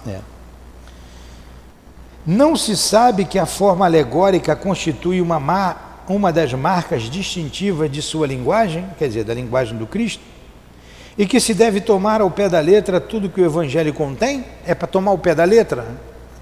[0.07, 0.21] É.
[2.25, 5.77] Não se sabe que a forma alegórica constitui uma,
[6.07, 10.23] uma das marcas distintivas de sua linguagem, quer dizer, da linguagem do Cristo,
[11.19, 14.45] e que se deve tomar ao pé da letra tudo que o Evangelho contém?
[14.65, 15.85] É para tomar o pé da letra?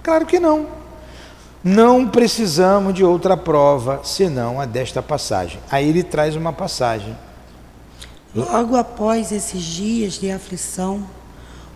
[0.03, 0.67] Claro que não.
[1.63, 5.59] Não precisamos de outra prova senão a desta passagem.
[5.71, 7.17] Aí ele traz uma passagem.
[8.35, 11.03] Logo após esses dias de aflição,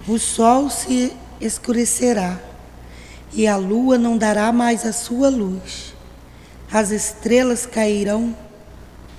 [0.07, 2.37] o sol se escurecerá
[3.33, 5.95] e a lua não dará mais a sua luz.
[6.71, 8.35] As estrelas cairão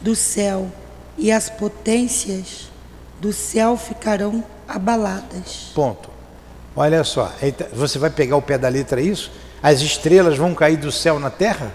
[0.01, 0.71] do céu
[1.19, 2.71] e as potências
[3.23, 5.71] do céu ficarão abaladas.
[5.77, 6.11] Ponto.
[6.75, 9.31] Olha só, tá, você vai pegar o pé da letra é isso?
[9.63, 11.73] As estrelas vão cair do céu na terra?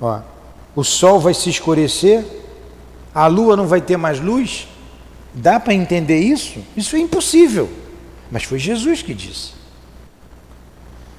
[0.00, 0.20] Ó,
[0.74, 2.24] o sol vai se escurecer,
[3.14, 4.66] a lua não vai ter mais luz?
[5.34, 6.64] Dá para entender isso?
[6.74, 7.70] Isso é impossível.
[8.30, 9.52] Mas foi Jesus que disse.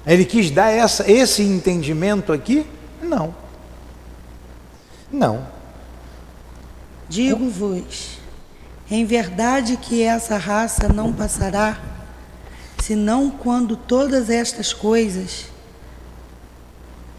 [0.08, 2.66] Ele quis dar essa, esse entendimento aqui?
[3.04, 3.36] Não.
[5.12, 5.48] Não.
[7.08, 8.11] Digo-vos,
[8.92, 11.80] em verdade que essa raça não passará,
[12.84, 15.46] senão quando todas estas coisas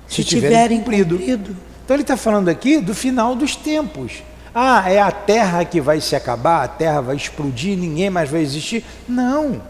[0.06, 1.16] se, se tiverem cumprido.
[1.16, 1.56] cumprido.
[1.82, 4.22] Então ele está falando aqui do final dos tempos.
[4.54, 8.42] Ah, é a terra que vai se acabar, a terra vai explodir, ninguém mais vai
[8.42, 8.84] existir.
[9.08, 9.62] Não.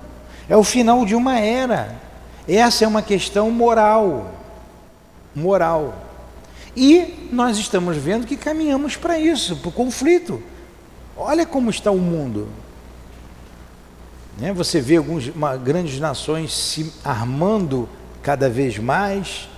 [0.48, 1.94] É o final de uma era.
[2.48, 4.34] Essa é uma questão moral.
[5.32, 5.94] Moral.
[6.76, 10.42] E nós estamos vendo que caminhamos para isso, para o conflito.
[11.22, 12.48] Olha como está o mundo.
[14.38, 14.52] Né?
[14.52, 17.88] Você vê algumas grandes nações se armando
[18.22, 19.48] cada vez mais.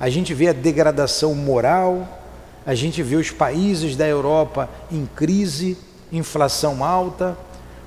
[0.00, 2.06] A gente vê a degradação moral.
[2.66, 5.78] A gente vê os países da Europa em crise,
[6.12, 7.36] inflação alta.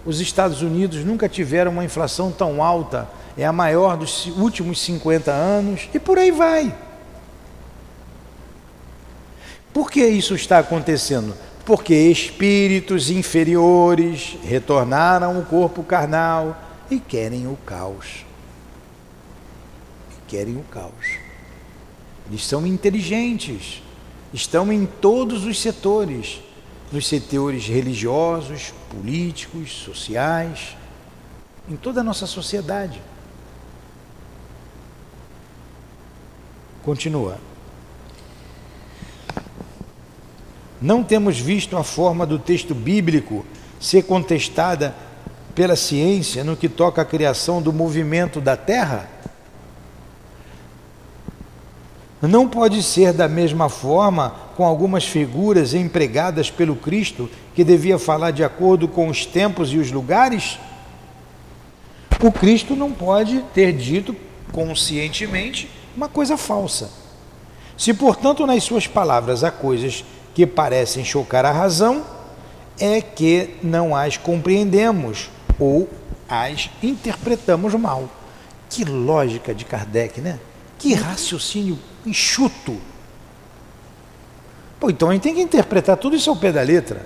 [0.05, 3.07] Os Estados Unidos nunca tiveram uma inflação tão alta,
[3.38, 6.76] é a maior dos últimos 50 anos, e por aí vai.
[9.72, 11.36] Por que isso está acontecendo?
[11.66, 16.59] Porque espíritos inferiores retornaram ao corpo carnal
[16.89, 18.26] e querem o caos.
[20.12, 21.18] E querem o caos.
[22.28, 23.82] Eles são inteligentes,
[24.34, 26.41] estão em todos os setores
[26.91, 30.76] nos setores religiosos, políticos, sociais,
[31.70, 33.01] em toda a nossa sociedade.
[36.84, 37.38] Continua.
[40.82, 43.46] Não temos visto a forma do texto bíblico
[43.80, 44.96] ser contestada
[45.54, 49.08] pela ciência no que toca à criação do movimento da Terra?
[52.20, 58.32] Não pode ser da mesma forma com algumas figuras empregadas pelo Cristo que devia falar
[58.32, 60.60] de acordo com os tempos e os lugares?
[62.24, 64.16] O Cristo não pode ter dito
[64.52, 66.92] conscientemente uma coisa falsa.
[67.78, 72.06] Se, portanto, nas suas palavras há coisas que parecem chocar a razão,
[72.80, 75.30] é que não as compreendemos
[75.60, 75.88] ou
[76.28, 78.10] as interpretamos mal.
[78.70, 80.40] Que lógica de Kardec, né?
[80.80, 82.78] Que raciocínio enxuto.
[84.80, 87.06] Pô, então a gente tem que interpretar tudo isso ao pé da letra.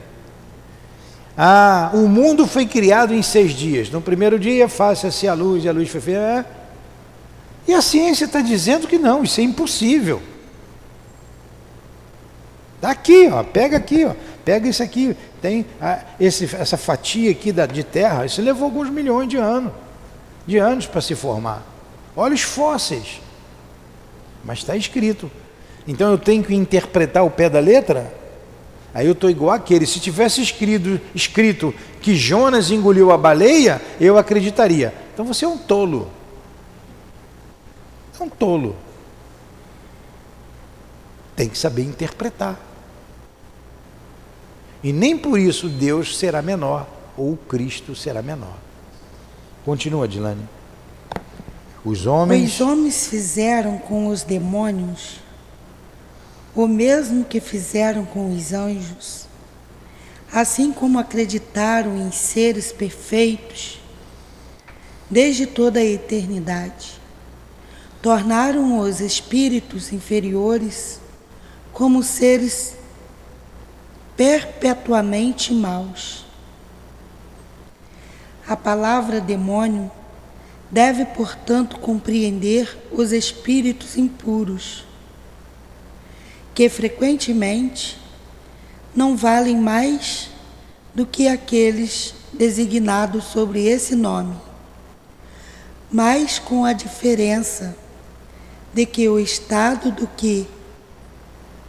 [1.37, 3.89] Ah, o mundo foi criado em seis dias.
[3.89, 6.19] No primeiro dia, faça-se a luz, e a luz foi feita.
[6.19, 6.45] É.
[7.67, 10.21] E a ciência está dizendo que não, isso é impossível.
[12.85, 14.13] Está aqui, ó, pega aqui, ó,
[14.45, 18.91] pega isso aqui, tem ah, esse, essa fatia aqui da, de terra, isso levou alguns
[18.91, 19.73] milhões de anos,
[20.45, 21.65] de anos para se formar.
[22.15, 23.19] Olha os fósseis,
[24.43, 25.31] mas está escrito.
[25.87, 28.13] Então eu tenho que interpretar o pé da letra?
[28.93, 29.87] Aí eu estou igual aquele.
[29.87, 31.73] Se tivesse escrito, escrito
[32.03, 34.93] que Jonas engoliu a baleia, eu acreditaria.
[35.11, 36.07] Então você é um tolo.
[38.19, 38.75] É um tolo.
[41.35, 42.64] Tem que saber interpretar.
[44.85, 48.55] E nem por isso Deus será menor ou Cristo será menor.
[49.65, 50.47] Continua, Dilane.
[51.83, 52.53] Os homens.
[52.53, 55.15] Os homens fizeram com os demônios
[56.53, 59.25] o mesmo que fizeram com os anjos,
[60.31, 63.81] assim como acreditaram em seres perfeitos
[65.09, 67.01] desde toda a eternidade,
[68.03, 70.99] tornaram os espíritos inferiores
[71.73, 72.75] como seres
[74.15, 76.25] perpetuamente maus.
[78.47, 79.91] A palavra demônio
[80.69, 84.85] deve, portanto, compreender os espíritos impuros
[86.53, 87.99] que frequentemente
[88.95, 90.29] não valem mais
[90.93, 94.35] do que aqueles designados sobre esse nome,
[95.91, 97.75] mas com a diferença
[98.73, 100.47] de que o estado do que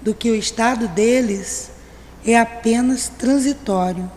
[0.01, 1.71] do que o estado deles
[2.27, 4.11] é apenas transitório.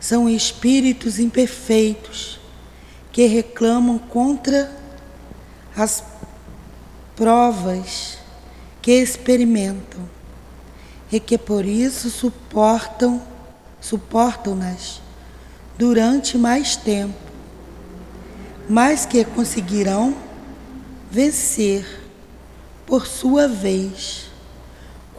[0.00, 2.40] São espíritos imperfeitos
[3.12, 4.74] que reclamam contra
[5.76, 6.02] as
[7.14, 8.18] provas
[8.80, 10.08] que experimentam
[11.12, 13.22] e que por isso suportam
[13.80, 15.00] suportam-nas
[15.78, 17.16] durante mais tempo,
[18.68, 20.14] mas que conseguirão
[21.10, 22.02] vencer
[22.86, 24.29] por sua vez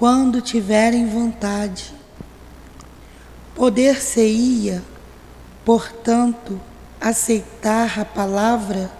[0.02, 1.94] quando tiverem vontade.
[3.54, 4.82] Poder-se-ia,
[5.64, 6.60] portanto,
[7.00, 8.92] aceitar a palavra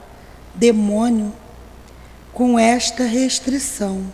[0.54, 1.34] demônio
[2.32, 4.06] com esta restrição.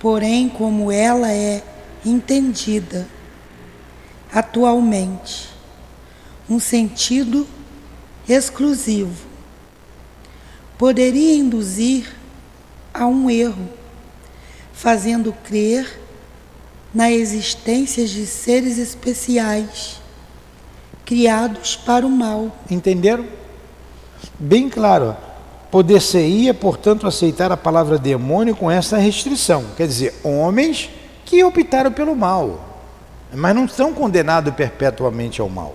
[0.00, 1.62] Porém, como ela é
[2.04, 3.06] entendida
[4.34, 5.50] atualmente,
[6.50, 7.46] um sentido
[8.28, 9.24] exclusivo
[10.76, 12.12] poderia induzir
[12.92, 13.68] a um erro,
[14.78, 16.00] fazendo crer
[16.94, 20.00] na existência de seres especiais
[21.04, 22.56] criados para o mal.
[22.70, 23.26] Entenderam?
[24.38, 25.16] Bem claro.
[25.68, 29.64] Poder-se-ia, portanto, aceitar a palavra demônio com essa restrição.
[29.76, 30.88] Quer dizer, homens
[31.24, 32.84] que optaram pelo mal,
[33.34, 35.74] mas não estão condenados perpetuamente ao mal.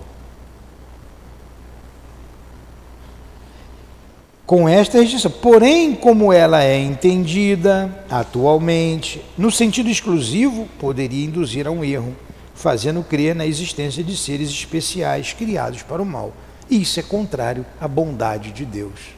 [4.46, 5.30] Com esta restrição.
[5.30, 12.14] Porém, como ela é entendida atualmente, no sentido exclusivo, poderia induzir a um erro,
[12.54, 16.32] fazendo crer na existência de seres especiais criados para o mal.
[16.68, 19.14] E isso é contrário à bondade de Deus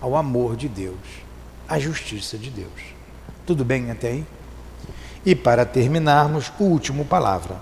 [0.00, 0.96] ao amor de Deus,
[1.68, 2.94] à justiça de Deus.
[3.44, 4.26] Tudo bem até aí?
[5.24, 7.56] E para terminarmos, o último palavra.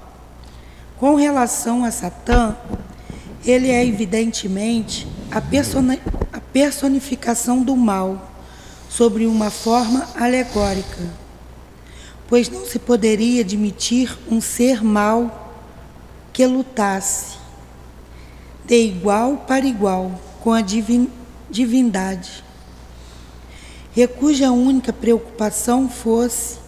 [0.96, 2.56] Com relação a Satã,
[3.44, 8.32] ele é evidentemente a, a personificação do mal
[8.88, 11.08] sobre uma forma alegórica,
[12.26, 15.54] pois não se poderia admitir um ser mau
[16.32, 17.36] que lutasse
[18.64, 20.60] de igual para igual com a
[21.50, 22.44] divindade,
[23.96, 26.58] e cuja única preocupação fosse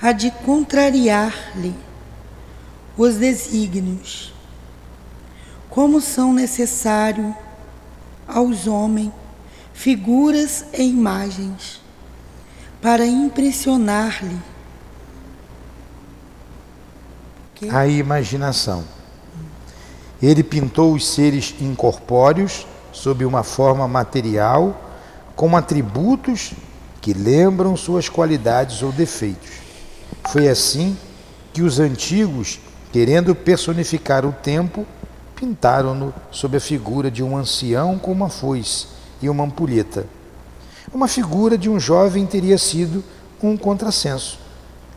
[0.00, 1.74] a de contrariar-lhe
[2.96, 4.29] os desígnios,
[5.70, 7.32] como são necessários
[8.26, 9.12] aos homens
[9.72, 11.80] figuras e imagens
[12.82, 14.38] para impressionar-lhe
[17.70, 18.84] a imaginação.
[20.22, 24.88] Ele pintou os seres incorpóreos sob uma forma material,
[25.36, 26.52] com atributos
[27.00, 29.50] que lembram suas qualidades ou defeitos.
[30.28, 30.96] Foi assim
[31.52, 32.60] que os antigos,
[32.92, 34.86] querendo personificar o tempo,
[35.40, 38.86] pintaram-no sob a figura de um ancião com uma foice
[39.22, 40.04] e uma ampulheta.
[40.92, 43.02] Uma figura de um jovem teria sido
[43.42, 44.38] um contrassenso.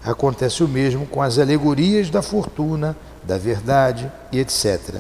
[0.04, 4.96] Acontece o mesmo com as alegorias da fortuna, da verdade e etc.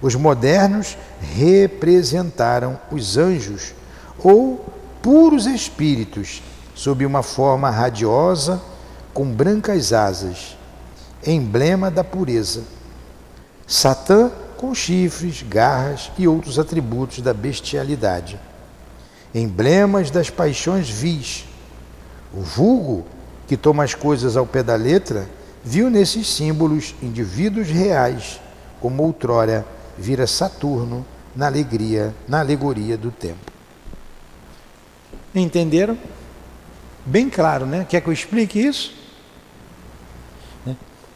[0.00, 3.74] Os modernos representaram os anjos
[4.18, 4.64] ou
[5.02, 6.42] puros espíritos
[6.74, 8.62] sob uma forma radiosa
[9.12, 10.56] com brancas asas,
[11.26, 12.62] emblema da pureza.
[13.66, 18.38] Satã com chifres, garras e outros atributos da bestialidade,
[19.34, 21.44] emblemas das paixões vis.
[22.32, 23.04] O vulgo,
[23.46, 25.28] que toma as coisas ao pé da letra,
[25.62, 28.40] viu nesses símbolos indivíduos reais,
[28.80, 29.64] como outrora
[29.96, 33.52] vira Saturno na alegria, na alegoria do tempo.
[35.34, 35.98] Entenderam?
[37.04, 37.86] Bem claro, né?
[37.88, 38.94] Quer que eu explique isso?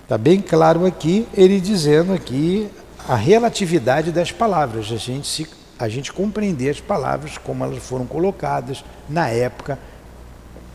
[0.03, 0.25] Está né?
[0.25, 2.69] bem claro aqui, ele dizendo aqui
[3.09, 5.49] a relatividade das palavras, a gente, se,
[5.79, 9.79] a gente compreender as palavras como elas foram colocadas na época,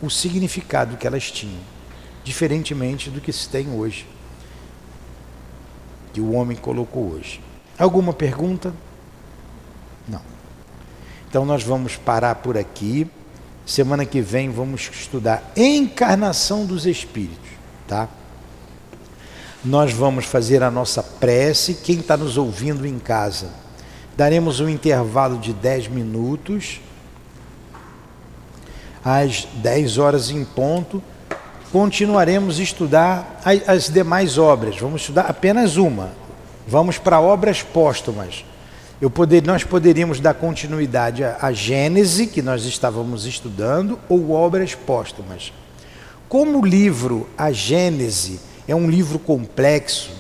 [0.01, 1.61] o significado que elas tinham,
[2.23, 4.07] diferentemente do que se tem hoje,
[6.11, 7.39] que o homem colocou hoje.
[7.77, 8.73] Alguma pergunta?
[10.07, 10.21] Não.
[11.29, 13.07] Então nós vamos parar por aqui.
[13.65, 17.49] Semana que vem vamos estudar encarnação dos espíritos,
[17.88, 18.09] tá?
[19.64, 21.76] Nós vamos fazer a nossa prece.
[21.76, 23.49] Quem está nos ouvindo em casa,
[24.18, 26.82] daremos um intervalo de 10 minutos.
[29.03, 31.01] Às 10 horas em ponto,
[31.72, 34.78] continuaremos a estudar as demais obras.
[34.78, 36.11] Vamos estudar apenas uma,
[36.68, 38.45] Vamos para obras póstumas.
[39.14, 45.51] Poder, nós poderíamos dar continuidade à, à Gênese, que nós estávamos estudando, ou obras póstumas.
[46.30, 50.11] Como o livro A Gênese é um livro complexo,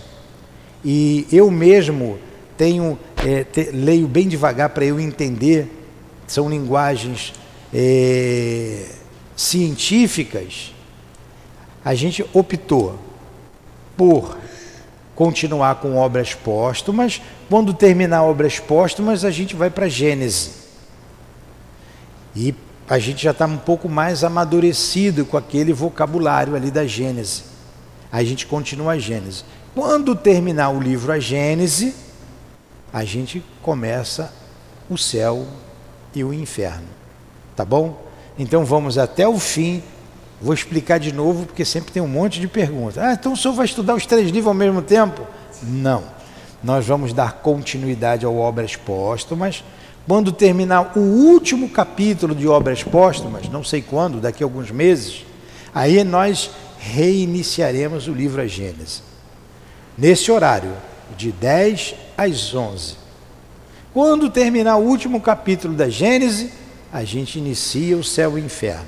[0.83, 2.19] e eu mesmo
[2.57, 5.71] tenho é, te, leio bem devagar para eu entender.
[6.27, 7.33] São linguagens
[7.73, 8.85] é,
[9.35, 10.73] científicas.
[11.83, 12.99] A gente optou
[13.95, 14.37] por
[15.15, 17.21] continuar com obras póstumas.
[17.49, 20.63] Quando terminar obras póstumas, a gente vai para Gênese.
[22.35, 22.53] E
[22.89, 27.52] a gente já está um pouco mais amadurecido com aquele vocabulário ali da Gênese.
[28.13, 29.43] A gente continua a Gênese.
[29.73, 31.95] Quando terminar o livro A Gênese,
[32.93, 34.31] a gente começa
[34.87, 35.47] o céu
[36.13, 36.85] e o inferno.
[37.55, 37.99] Tá bom?
[38.37, 39.81] Então vamos até o fim.
[40.39, 42.99] Vou explicar de novo, porque sempre tem um monte de perguntas.
[42.99, 45.25] Ah, então o senhor vai estudar os três livros ao mesmo tempo?
[45.63, 46.03] Não.
[46.63, 49.63] Nós vamos dar continuidade ao Obras Póstumas
[50.07, 55.25] quando terminar o último capítulo de Obras Póstumas, não sei quando, daqui a alguns meses,
[55.73, 56.51] aí nós
[56.83, 59.01] reiniciaremos o livro A Gênesis.
[59.97, 60.73] Nesse horário,
[61.17, 62.95] de 10 às 11.
[63.93, 66.51] Quando terminar o último capítulo da Gênesis,
[66.91, 68.87] a gente inicia o céu e o inferno.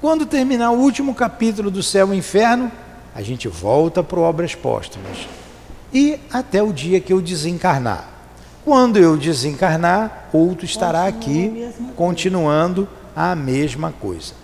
[0.00, 2.70] Quando terminar o último capítulo do céu e inferno,
[3.14, 5.26] a gente volta para Obras Póstumas.
[5.92, 8.08] E até o dia que eu desencarnar.
[8.64, 14.34] Quando eu desencarnar, outro estará aqui continuando a mesma coisa.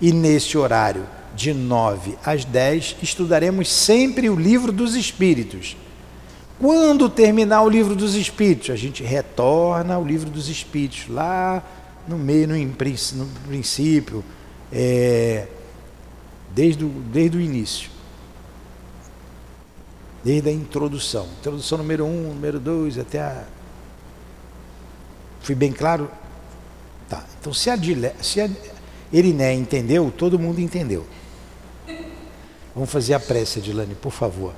[0.00, 5.76] E nesse horário de 9 às 10, estudaremos sempre o livro dos Espíritos.
[6.58, 11.62] Quando terminar o livro dos Espíritos, a gente retorna ao livro dos Espíritos, lá
[12.06, 14.24] no meio, no, no princípio,
[14.72, 15.48] é,
[16.54, 17.92] desde, o, desde o início
[20.24, 21.26] desde a introdução.
[21.40, 23.44] Introdução número um, número dois, até a.
[25.40, 26.10] Fui bem claro?
[27.08, 27.24] Tá.
[27.40, 28.12] Então, se a, Dile...
[28.22, 28.48] se a
[29.12, 31.04] Eriné entendeu, todo mundo entendeu.
[32.74, 34.54] Vamos fazer a prece, Adilane, por favor.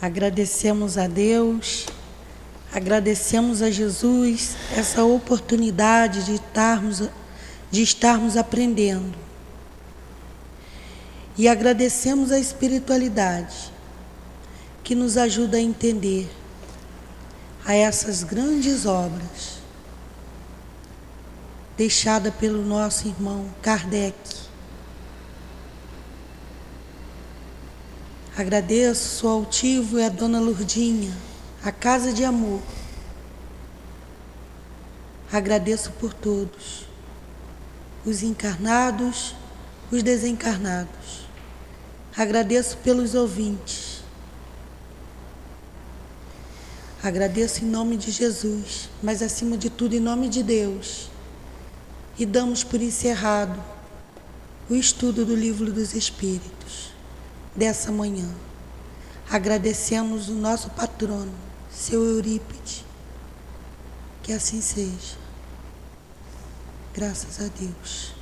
[0.00, 1.86] Agradecemos a Deus,
[2.72, 7.02] agradecemos a Jesus essa oportunidade de estarmos,
[7.70, 9.24] de estarmos aprendendo
[11.36, 13.72] e agradecemos a espiritualidade
[14.84, 16.30] que nos ajuda a entender
[17.64, 19.58] a essas grandes obras
[21.76, 24.43] deixada pelo nosso irmão Kardec.
[28.36, 31.16] Agradeço ao altivo e a dona Lurdinha,
[31.62, 32.60] a casa de amor.
[35.30, 36.84] Agradeço por todos,
[38.04, 39.36] os encarnados,
[39.88, 41.28] os desencarnados.
[42.16, 44.02] Agradeço pelos ouvintes.
[47.04, 51.08] Agradeço em nome de Jesus, mas acima de tudo em nome de Deus.
[52.18, 53.62] E damos por encerrado
[54.68, 56.93] o estudo do Livro dos Espíritos
[57.54, 58.28] dessa manhã.
[59.30, 61.32] Agradecemos o nosso patrono,
[61.70, 62.84] seu Eurípide.
[64.22, 65.16] Que assim seja.
[66.94, 68.13] Graças a Deus.